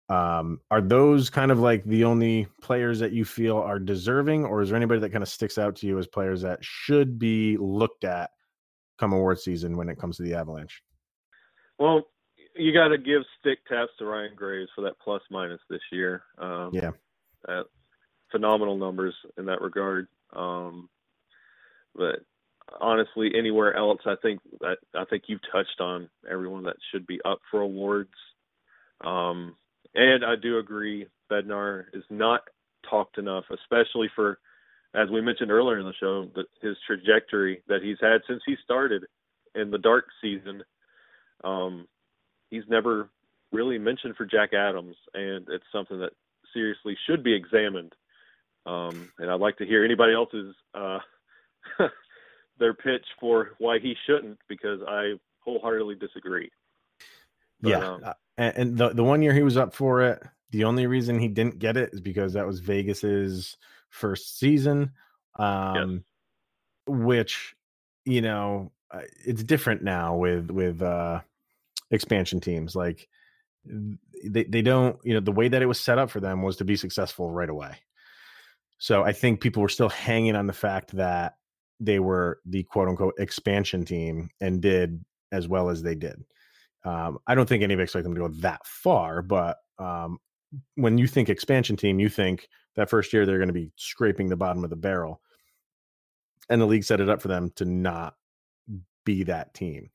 um 0.09 0.61
are 0.71 0.81
those 0.81 1.31
kind 1.31 1.51
of 1.51 1.59
like 1.59 1.85
the 1.85 2.05
only 2.05 2.47
players 2.61 2.99
that 2.99 3.13
you 3.13 3.25
feel 3.25 3.59
are 3.59 3.79
deserving 3.79 4.45
or 4.45 4.63
is 4.63 4.69
there 4.69 4.77
anybody 4.77 5.01
that 5.01 5.11
kind 5.11 5.23
of 5.23 5.29
sticks 5.29 5.59
out 5.59 5.75
to 5.75 5.87
you 5.87 5.99
as 5.99 6.07
players 6.07 6.43
that 6.43 6.63
should 6.63 7.19
be 7.19 7.57
looked 7.57 8.05
at 8.05 8.31
come 9.03 9.13
award 9.13 9.39
season 9.39 9.77
when 9.77 9.89
it 9.89 9.99
comes 9.99 10.17
to 10.17 10.23
the 10.23 10.35
avalanche 10.35 10.83
Well, 11.79 12.05
you 12.55 12.73
got 12.73 12.89
to 12.89 12.99
give 12.99 13.23
stick 13.41 13.59
taps 13.67 13.91
to 13.99 14.05
Ryan 14.05 14.35
Graves 14.37 14.71
for 14.75 14.83
that 14.83 14.95
plus 15.03 15.23
minus 15.31 15.61
this 15.69 15.81
year. 15.91 16.23
Um, 16.39 16.71
yeah 16.73 16.91
uh, 17.49 17.63
phenomenal 18.31 18.77
numbers 18.77 19.15
in 19.39 19.47
that 19.47 19.61
regard. 19.61 20.09
Um, 20.35 20.89
but 21.95 22.21
honestly, 22.81 23.33
anywhere 23.37 23.77
else, 23.77 24.01
I 24.07 24.15
think 24.23 24.41
that 24.61 24.79
I 24.95 25.05
think 25.05 25.25
you've 25.27 25.41
touched 25.53 25.81
on 25.81 26.09
everyone 26.31 26.65
that 26.65 26.77
should 26.91 27.07
be 27.07 27.21
up 27.25 27.41
for 27.51 27.61
awards. 27.61 28.15
Um, 29.05 29.57
and 29.95 30.25
I 30.25 30.37
do 30.41 30.59
agree, 30.59 31.07
Bednar 31.31 31.85
is 31.93 32.05
not 32.09 32.43
talked 32.89 33.19
enough, 33.19 33.45
especially 33.51 34.11
for, 34.15 34.39
as 34.95 35.09
we 35.11 35.21
mentioned 35.21 35.51
earlier 35.51 35.79
in 35.79 35.87
the 35.87 35.95
show, 35.99 36.29
that 36.35 36.47
his 36.61 36.77
trajectory 36.87 37.63
that 37.69 37.83
he's 37.83 37.99
had 38.01 38.21
since 38.29 38.43
he 38.47 38.57
started 38.63 39.05
in 39.55 39.71
the 39.71 39.79
dark 39.79 40.07
season. 40.21 40.63
Um, 41.45 41.89
he's 42.51 42.65
never 42.69 43.09
really 43.53 43.79
mentioned 43.79 44.17
for 44.17 44.25
Jack 44.25 44.53
Adams, 44.55 44.97
and 45.15 45.47
it's 45.49 45.65
something 45.73 45.99
that 46.01 46.13
seriously 46.53 46.97
should 47.07 47.23
be 47.23 47.35
examined. 47.35 47.93
Um, 48.65 49.11
and 49.19 49.31
I'd 49.31 49.41
like 49.41 49.59
to 49.59 49.67
hear 49.67 49.85
anybody 49.85 50.15
else's 50.15 50.55
uh, 50.75 50.99
their 52.59 52.75
pitch 52.75 53.05
for 53.19 53.51
why 53.59 53.79
he 53.79 53.95
shouldn't, 54.07 54.39
because 54.49 54.81
I 54.87 55.15
wholeheartedly 55.41 55.97
disagree. 55.97 56.51
But, 57.61 57.69
yeah, 57.69 57.89
um, 57.89 58.01
uh, 58.05 58.13
and, 58.39 58.57
and 58.57 58.79
the 58.79 58.89
the 58.91 59.05
one 59.05 59.23
year 59.23 59.33
he 59.35 59.43
was 59.43 59.57
up 59.57 59.75
for 59.75 60.03
it, 60.03 60.23
the 60.51 60.65
only 60.65 60.87
reason 60.87 61.19
he 61.19 61.29
didn't 61.29 61.59
get 61.59 61.77
it 61.77 61.91
is 61.93 62.01
because 62.01 62.35
that 62.35 62.47
was 62.47 62.61
Vegas's 62.61 63.57
first 63.93 64.39
season, 64.39 64.91
um, 65.39 66.03
which 66.87 67.55
you 68.05 68.21
know 68.21 68.73
it's 69.25 69.45
different 69.45 69.83
now 69.83 70.17
with 70.17 70.51
with 70.51 70.83
uh, 70.83 71.21
expansion 71.91 72.41
teams. 72.41 72.75
Like 72.75 73.09
they 73.65 74.45
they 74.45 74.63
don't 74.63 74.99
you 75.05 75.15
know 75.15 75.21
the 75.21 75.31
way 75.31 75.49
that 75.49 75.63
it 75.63 75.67
was 75.67 75.79
set 75.79 75.99
up 75.99 76.11
for 76.11 76.21
them 76.21 76.43
was 76.43 76.57
to 76.57 76.65
be 76.65 76.77
successful 76.77 77.31
right 77.31 77.49
away. 77.49 77.77
So 78.79 79.05
I 79.05 79.13
think 79.13 79.41
people 79.41 79.63
were 79.63 79.69
still 79.69 79.89
hanging 79.89 80.35
on 80.35 80.49
the 80.49 80.53
fact 80.53 80.97
that 80.97 81.37
they 81.79 82.01
were 82.01 82.41
the 82.45 82.65
quote 82.65 82.89
unquote 82.89 83.15
expansion 83.19 83.85
team 83.85 84.31
and 84.41 84.61
did 84.61 85.05
as 85.31 85.47
well 85.47 85.71
as 85.71 85.83
they 85.83 85.95
did. 85.95 86.25
Um, 86.85 87.19
I 87.29 87.37
don't 87.37 87.49
think 87.49 87.63
anybody 87.63 87.85
expected 87.85 88.07
them 88.07 88.15
to 88.15 88.23
go 88.23 88.35
that 88.41 88.67
far, 88.67 89.23
but 89.23 89.59
um, 89.79 90.19
when 90.75 90.99
you 90.99 91.07
think 91.07 91.29
expansion 91.29 91.77
team, 91.77 92.01
you 92.01 92.09
think 92.09 92.49
that 92.77 92.91
first 92.91 93.13
year 93.13 93.27
they're 93.27 93.39
going 93.39 93.49
to 93.49 93.55
be 93.55 93.71
scraping 93.77 94.29
the 94.29 94.37
bottom 94.37 94.65
of 94.65 94.71
the 94.71 94.77
barrel, 94.77 95.21
and 96.49 96.61
the 96.61 96.67
league 96.67 96.85
set 96.85 97.01
it 97.01 97.09
up 97.09 97.23
for 97.23 97.29
them 97.29 97.51
to 97.57 97.65
not 97.65 98.15
be 99.05 99.25
that 99.25 99.55
team. 99.55 99.91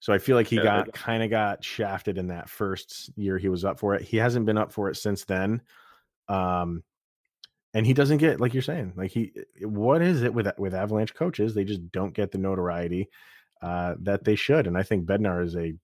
So 0.00 0.12
I 0.12 0.18
feel 0.18 0.36
like 0.36 0.46
he 0.46 0.56
got 0.56 0.92
kind 0.92 1.22
of 1.22 1.30
got 1.30 1.64
shafted 1.64 2.18
in 2.18 2.28
that 2.28 2.50
first 2.50 3.10
year 3.16 3.38
he 3.38 3.48
was 3.48 3.64
up 3.64 3.78
for 3.78 3.94
it. 3.94 4.02
He 4.02 4.18
hasn't 4.18 4.44
been 4.44 4.58
up 4.58 4.70
for 4.70 4.90
it 4.90 4.96
since 4.96 5.24
then. 5.24 5.62
Um, 6.28 6.82
and 7.74 7.84
he 7.84 7.92
doesn't 7.92 8.18
get 8.18 8.40
like 8.40 8.54
you're 8.54 8.62
saying 8.62 8.92
like 8.96 9.10
he 9.10 9.32
what 9.62 10.00
is 10.00 10.22
it 10.22 10.32
with 10.32 10.48
with 10.56 10.74
avalanche 10.74 11.12
coaches 11.14 11.54
they 11.54 11.64
just 11.64 11.90
don't 11.92 12.14
get 12.14 12.30
the 12.30 12.38
notoriety 12.38 13.10
uh 13.62 13.94
that 14.00 14.24
they 14.24 14.36
should 14.36 14.66
and 14.66 14.78
i 14.78 14.82
think 14.82 15.04
bednar 15.04 15.44
is 15.44 15.56
a 15.56 15.74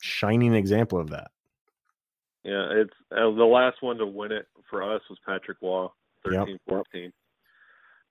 shining 0.00 0.54
example 0.54 0.98
of 0.98 1.10
that 1.10 1.30
Yeah, 2.44 2.66
it's 2.72 2.92
uh, 3.10 3.30
the 3.34 3.44
last 3.44 3.78
one 3.80 3.96
to 3.98 4.06
win 4.06 4.32
it 4.32 4.46
for 4.68 4.82
us 4.82 5.00
was 5.08 5.18
Patrick 5.26 5.58
Roy, 5.62 5.86
Yep. 6.30 6.46
13 6.46 6.58
14. 6.68 7.12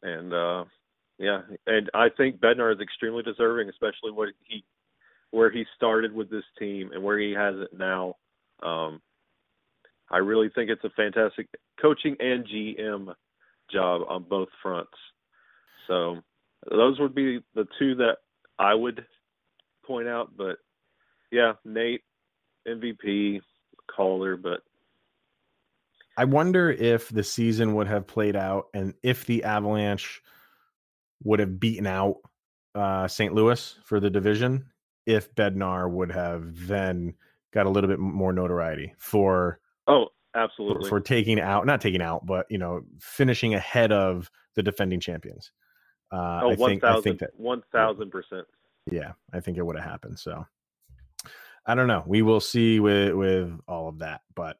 And 0.03 0.34
uh 0.34 0.65
yeah, 1.19 1.41
and 1.67 1.89
I 1.93 2.09
think 2.09 2.39
Bednar 2.39 2.73
is 2.73 2.81
extremely 2.81 3.23
deserving, 3.23 3.69
especially 3.69 4.11
what 4.11 4.29
he 4.47 4.63
where 5.31 5.51
he 5.51 5.65
started 5.75 6.13
with 6.13 6.29
this 6.29 6.43
team 6.59 6.91
and 6.93 7.03
where 7.03 7.19
he 7.19 7.31
has 7.31 7.55
it 7.57 7.77
now. 7.77 8.15
Um 8.61 9.01
I 10.09 10.17
really 10.17 10.49
think 10.53 10.69
it's 10.69 10.84
a 10.84 10.89
fantastic 10.91 11.47
coaching 11.81 12.15
and 12.19 12.45
GM 12.45 13.13
job 13.71 14.01
on 14.07 14.23
both 14.23 14.49
fronts. 14.61 14.91
So 15.88 16.17
those 16.69 16.99
would 16.99 17.15
be 17.15 17.39
the 17.55 17.67
two 17.79 17.95
that 17.95 18.17
I 18.59 18.73
would 18.73 19.05
point 19.86 20.07
out. 20.07 20.31
But 20.38 20.57
yeah, 21.31 21.53
Nate, 21.65 22.03
MVP, 22.67 23.41
Calder, 23.96 24.38
but 24.38 24.62
I 26.18 26.26
wonder 26.26 26.72
if 26.72 27.10
the 27.10 27.24
season 27.24 27.74
would 27.76 27.88
have 27.88 28.06
played 28.06 28.36
out 28.36 28.68
and 28.74 28.94
if 29.02 29.26
the 29.26 29.44
Avalanche 29.44 30.22
would 31.24 31.39
have 31.39 31.60
beaten 31.60 31.88
out 31.88 32.18
uh, 32.76 33.08
St. 33.08 33.34
Louis 33.34 33.76
for 33.84 34.00
the 34.00 34.10
division, 34.10 34.66
if 35.06 35.34
Bednar 35.36 35.89
would 35.89 36.12
have 36.12 36.68
then 36.68 37.16
got 37.52 37.66
a 37.66 37.70
little 37.70 37.89
bit 37.89 38.00
more 38.00 38.34
notoriety 38.34 38.94
for 38.98 39.60
oh 39.88 40.08
absolutely 40.36 40.84
for, 40.84 40.98
for 40.98 41.00
taking 41.00 41.39
out 41.39 41.66
not 41.66 41.80
taking 41.82 42.02
out 42.02 42.26
but 42.26 42.48
you 42.50 42.58
know 42.58 42.82
finishing 43.00 43.54
ahead 43.54 43.91
of 43.91 44.30
the 44.56 44.64
defending 44.64 45.00
champions. 45.00 45.52
Uh, 46.12 46.41
oh, 46.44 46.52
I 46.52 46.56
think 46.56 46.84
1, 46.84 46.98
I 46.98 47.02
think 47.02 47.20
that 47.20 47.32
one 47.38 47.64
thousand 47.72 48.12
percent. 48.12 48.46
Yeah, 48.91 49.14
I 49.32 49.39
think 49.39 49.58
it 49.58 49.66
would 49.66 49.76
have 49.76 49.86
happened. 49.86 50.20
So 50.20 50.46
I 51.66 51.76
don't 51.76 51.88
know. 51.88 52.03
We 52.05 52.22
will 52.22 52.41
see 52.41 52.80
with 52.80 53.14
with 53.14 53.59
all 53.68 53.88
of 53.88 53.99
that, 53.99 54.22
but 54.36 54.57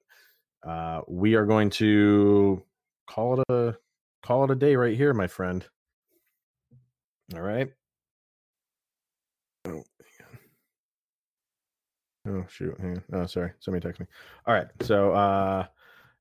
uh, 0.66 1.02
we 1.08 1.36
are 1.36 1.46
going 1.46 1.70
to 1.72 2.64
call 3.08 3.40
it 3.40 3.46
a 3.50 3.76
call 4.24 4.46
it 4.46 4.52
a 4.52 4.56
day 4.56 4.76
right 4.76 4.96
here, 4.96 5.14
my 5.14 5.28
friend. 5.28 5.66
All 7.36 7.42
right. 7.42 7.70
Oh, 9.66 9.84
oh 12.28 12.46
shoot. 12.50 12.76
Hang 12.80 12.98
on. 12.98 13.22
Oh, 13.22 13.26
sorry. 13.26 13.52
Somebody 13.60 13.84
text 13.84 14.00
me. 14.00 14.08
All 14.46 14.54
right. 14.54 14.68
So 14.82 15.14
uh 15.14 15.66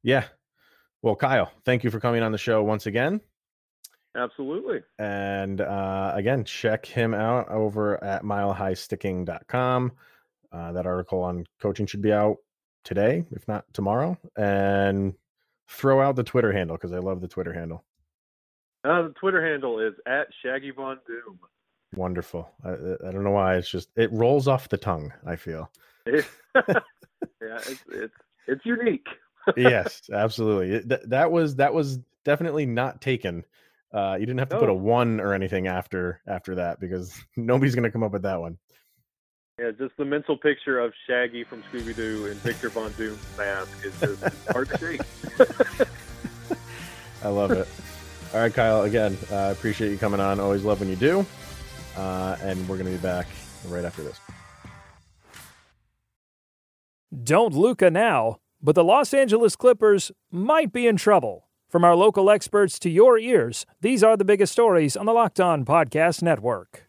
yeah. 0.02 0.24
Well, 1.02 1.16
Kyle, 1.16 1.50
thank 1.64 1.84
you 1.84 1.90
for 1.90 2.00
coming 2.00 2.22
on 2.22 2.32
the 2.32 2.38
show 2.38 2.62
once 2.62 2.86
again. 2.86 3.20
Absolutely. 4.16 4.80
And 4.98 5.60
uh, 5.60 6.12
again, 6.14 6.44
check 6.44 6.86
him 6.86 7.14
out 7.14 7.48
over 7.48 8.02
at 8.04 8.22
milehighsticking.com. 8.22 9.92
Uh, 10.52 10.72
that 10.72 10.86
article 10.86 11.22
on 11.22 11.44
coaching 11.60 11.86
should 11.86 12.02
be 12.02 12.12
out 12.12 12.36
today, 12.84 13.24
if 13.32 13.46
not 13.48 13.64
tomorrow. 13.72 14.18
And 14.36 15.14
throw 15.68 16.00
out 16.00 16.16
the 16.16 16.24
Twitter 16.24 16.52
handle 16.52 16.76
because 16.76 16.92
I 16.92 16.98
love 16.98 17.20
the 17.20 17.28
Twitter 17.28 17.52
handle. 17.52 17.84
Uh, 18.84 19.02
the 19.02 19.14
Twitter 19.18 19.44
handle 19.44 19.78
is 19.78 19.94
at 20.06 20.26
Shaggy 20.42 20.70
Von 20.70 20.98
Doom. 21.06 21.38
Wonderful. 21.94 22.48
I, 22.64 22.70
I 22.70 23.12
don't 23.12 23.24
know 23.24 23.30
why. 23.30 23.56
It's 23.56 23.70
just, 23.70 23.90
it 23.96 24.12
rolls 24.12 24.48
off 24.48 24.68
the 24.68 24.78
tongue, 24.78 25.12
I 25.26 25.36
feel. 25.36 25.70
yeah, 26.06 26.20
it's, 27.40 27.84
it's, 27.88 28.14
it's 28.48 28.66
unique. 28.66 29.06
yes, 29.56 30.02
absolutely. 30.12 30.72
It, 30.72 31.10
that 31.10 31.30
was, 31.30 31.56
that 31.56 31.72
was 31.72 31.98
definitely 32.24 32.66
not 32.66 33.00
taken 33.00 33.44
uh, 33.92 34.16
you 34.18 34.24
didn't 34.24 34.38
have 34.38 34.48
to 34.48 34.58
put 34.58 34.70
a 34.70 34.74
one 34.74 35.20
or 35.20 35.34
anything 35.34 35.66
after 35.66 36.20
after 36.26 36.54
that 36.54 36.80
because 36.80 37.14
nobody's 37.36 37.74
going 37.74 37.84
to 37.84 37.90
come 37.90 38.02
up 38.02 38.12
with 38.12 38.22
that 38.22 38.40
one. 38.40 38.56
Yeah, 39.62 39.70
just 39.70 39.96
the 39.96 40.04
mental 40.04 40.36
picture 40.36 40.80
of 40.80 40.92
Shaggy 41.06 41.44
from 41.44 41.62
Scooby 41.70 41.94
Doo 41.94 42.26
and 42.26 42.34
Victor 42.40 42.68
Von 42.68 42.90
Doom's 42.94 43.24
mask 43.38 43.70
is 43.84 44.00
just 44.00 44.48
hard 44.48 44.68
to 44.70 44.78
shake. 44.78 45.00
I 47.22 47.28
love 47.28 47.52
it. 47.52 47.68
All 48.34 48.40
right, 48.40 48.52
Kyle. 48.52 48.82
Again, 48.82 49.16
I 49.30 49.34
uh, 49.34 49.52
appreciate 49.52 49.92
you 49.92 49.98
coming 49.98 50.18
on. 50.18 50.40
Always 50.40 50.64
love 50.64 50.80
when 50.80 50.88
you 50.88 50.96
do. 50.96 51.24
Uh, 51.96 52.36
and 52.42 52.58
we're 52.68 52.76
going 52.76 52.90
to 52.90 52.98
be 52.98 53.02
back 53.02 53.28
right 53.68 53.84
after 53.84 54.02
this. 54.02 54.18
Don't 57.22 57.54
Luca 57.54 57.88
now, 57.88 58.40
but 58.60 58.74
the 58.74 58.82
Los 58.82 59.14
Angeles 59.14 59.54
Clippers 59.54 60.10
might 60.32 60.72
be 60.72 60.88
in 60.88 60.96
trouble. 60.96 61.48
From 61.68 61.84
our 61.84 61.94
local 61.94 62.30
experts 62.30 62.80
to 62.80 62.90
your 62.90 63.16
ears, 63.16 63.64
these 63.80 64.02
are 64.02 64.16
the 64.16 64.24
biggest 64.24 64.52
stories 64.52 64.96
on 64.96 65.06
the 65.06 65.12
Locked 65.12 65.38
On 65.38 65.64
Podcast 65.64 66.20
Network. 66.20 66.88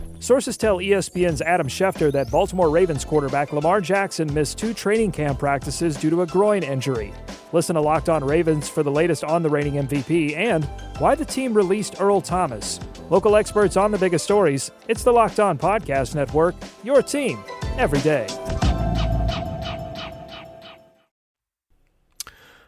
sources 0.21 0.55
tell 0.55 0.77
ESPN's 0.77 1.41
Adam 1.41 1.67
Schefter 1.67 2.11
that 2.11 2.29
Baltimore 2.31 2.69
Ravens 2.69 3.03
quarterback 3.03 3.51
Lamar 3.51 3.81
Jackson 3.81 4.31
missed 4.33 4.57
two 4.57 4.73
training 4.73 5.11
camp 5.11 5.39
practices 5.39 5.97
due 5.97 6.09
to 6.09 6.21
a 6.21 6.27
groin 6.27 6.63
injury. 6.63 7.13
Listen 7.51 7.73
to 7.75 7.81
Locked 7.81 8.07
On 8.07 8.23
Ravens 8.23 8.69
for 8.69 8.83
the 8.83 8.91
latest 8.91 9.23
on 9.23 9.43
the 9.43 9.49
reigning 9.49 9.73
MVP 9.85 10.37
and 10.37 10.63
why 10.99 11.15
the 11.15 11.25
team 11.25 11.53
released 11.53 11.99
Earl 11.99 12.21
Thomas. 12.21 12.79
Local 13.09 13.35
experts 13.35 13.75
on 13.75 13.91
the 13.91 13.97
biggest 13.97 14.23
stories. 14.23 14.71
It's 14.87 15.03
the 15.03 15.11
Locked 15.11 15.39
On 15.39 15.57
Podcast 15.57 16.15
Network, 16.15 16.55
your 16.83 17.01
team 17.01 17.43
every 17.77 17.99
day. 17.99 18.27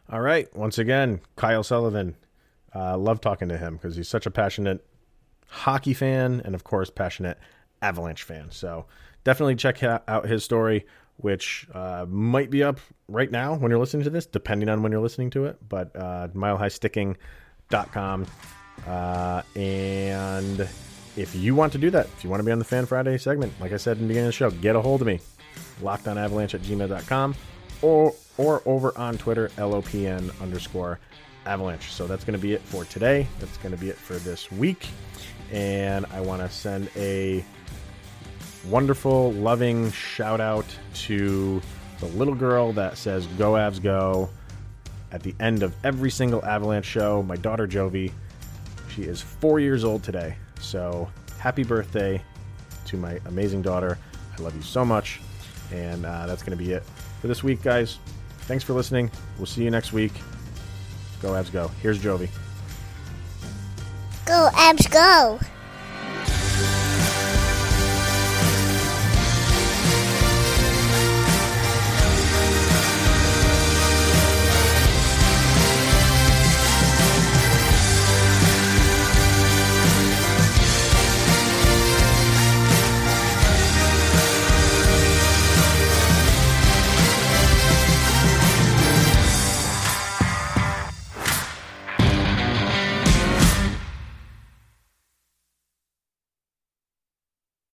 All 0.09 0.21
right. 0.21 0.53
Once 0.55 0.77
again, 0.77 1.21
Kyle 1.35 1.63
Sullivan. 1.63 2.15
Uh, 2.75 2.97
love 2.97 3.21
talking 3.21 3.49
to 3.49 3.57
him 3.57 3.75
because 3.77 3.95
he's 3.95 4.07
such 4.07 4.25
a 4.25 4.31
passionate 4.31 4.85
hockey 5.53 5.93
fan 5.93 6.41
and, 6.43 6.55
of 6.55 6.63
course, 6.63 6.89
passionate 6.89 7.37
Avalanche 7.81 8.23
fan. 8.23 8.49
So 8.49 8.85
definitely 9.23 9.55
check 9.55 9.83
out 9.83 10.25
his 10.25 10.43
story, 10.43 10.85
which 11.17 11.67
uh, 11.73 12.05
might 12.09 12.49
be 12.49 12.63
up 12.63 12.79
right 13.07 13.29
now 13.29 13.53
when 13.55 13.69
you're 13.69 13.79
listening 13.79 14.03
to 14.05 14.09
this, 14.09 14.25
depending 14.25 14.67
on 14.67 14.81
when 14.81 14.91
you're 14.91 15.01
listening 15.01 15.29
to 15.31 15.45
it. 15.45 15.57
But 15.67 15.95
uh, 15.95 16.29
milehighsticking.com. 16.33 18.27
Uh, 18.87 19.41
and 19.55 20.67
if 21.15 21.35
you 21.35 21.53
want 21.53 21.71
to 21.73 21.77
do 21.77 21.91
that, 21.91 22.07
if 22.17 22.23
you 22.23 22.29
want 22.29 22.39
to 22.39 22.43
be 22.43 22.51
on 22.51 22.59
the 22.59 22.65
Fan 22.65 22.87
Friday 22.87 23.17
segment, 23.19 23.53
like 23.61 23.71
I 23.71 23.77
said 23.77 23.97
in 23.97 24.03
the 24.03 24.07
beginning 24.07 24.27
of 24.27 24.33
the 24.33 24.37
show, 24.37 24.49
get 24.49 24.75
a 24.75 24.81
hold 24.81 25.01
of 25.01 25.07
me. 25.07 25.19
Lockedonavalanche 25.81 26.55
at 26.55 26.61
gmail.com 26.61 27.35
or 27.83 28.15
or 28.37 28.63
over 28.65 28.97
on 28.97 29.17
Twitter, 29.17 29.49
LOPN 29.57 30.41
underscore 30.41 30.99
avalanche. 31.45 31.91
So 31.91 32.07
that's 32.07 32.23
going 32.23 32.37
to 32.37 32.41
be 32.41 32.53
it 32.53 32.61
for 32.61 32.85
today. 32.85 33.27
That's 33.39 33.57
going 33.57 33.75
to 33.75 33.79
be 33.79 33.89
it 33.89 33.97
for 33.97 34.15
this 34.15 34.51
week. 34.51 34.87
And 35.51 36.05
I 36.07 36.21
want 36.21 36.41
to 36.41 36.49
send 36.49 36.89
a 36.95 37.43
wonderful, 38.67 39.33
loving 39.33 39.91
shout 39.91 40.41
out 40.41 40.65
to 40.95 41.61
the 41.99 42.05
little 42.07 42.35
girl 42.35 42.73
that 42.73 42.97
says 42.97 43.27
Go 43.37 43.53
Avs 43.53 43.81
Go 43.81 44.29
at 45.11 45.21
the 45.21 45.35
end 45.39 45.63
of 45.63 45.75
every 45.83 46.09
single 46.09 46.43
Avalanche 46.43 46.85
show. 46.85 47.23
My 47.23 47.35
daughter 47.35 47.67
Jovi. 47.67 48.11
She 48.89 49.03
is 49.03 49.21
four 49.21 49.59
years 49.59 49.83
old 49.83 50.03
today. 50.03 50.35
So 50.59 51.09
happy 51.39 51.63
birthday 51.63 52.21
to 52.85 52.97
my 52.97 53.19
amazing 53.25 53.61
daughter. 53.61 53.97
I 54.37 54.41
love 54.41 54.55
you 54.55 54.61
so 54.61 54.85
much. 54.85 55.19
And 55.71 56.05
uh, 56.05 56.27
that's 56.27 56.43
going 56.43 56.57
to 56.57 56.63
be 56.63 56.71
it 56.73 56.83
for 57.21 57.27
this 57.27 57.43
week, 57.43 57.61
guys. 57.61 57.99
Thanks 58.41 58.63
for 58.63 58.73
listening. 58.73 59.09
We'll 59.37 59.45
see 59.45 59.63
you 59.63 59.71
next 59.71 59.93
week. 59.93 60.11
Go 61.23 61.33
Abs, 61.35 61.49
go. 61.49 61.71
Here's 61.81 61.99
Jovi. 61.99 62.27
Go 64.25 64.49
Abs, 64.53 64.87
go. 64.87 65.39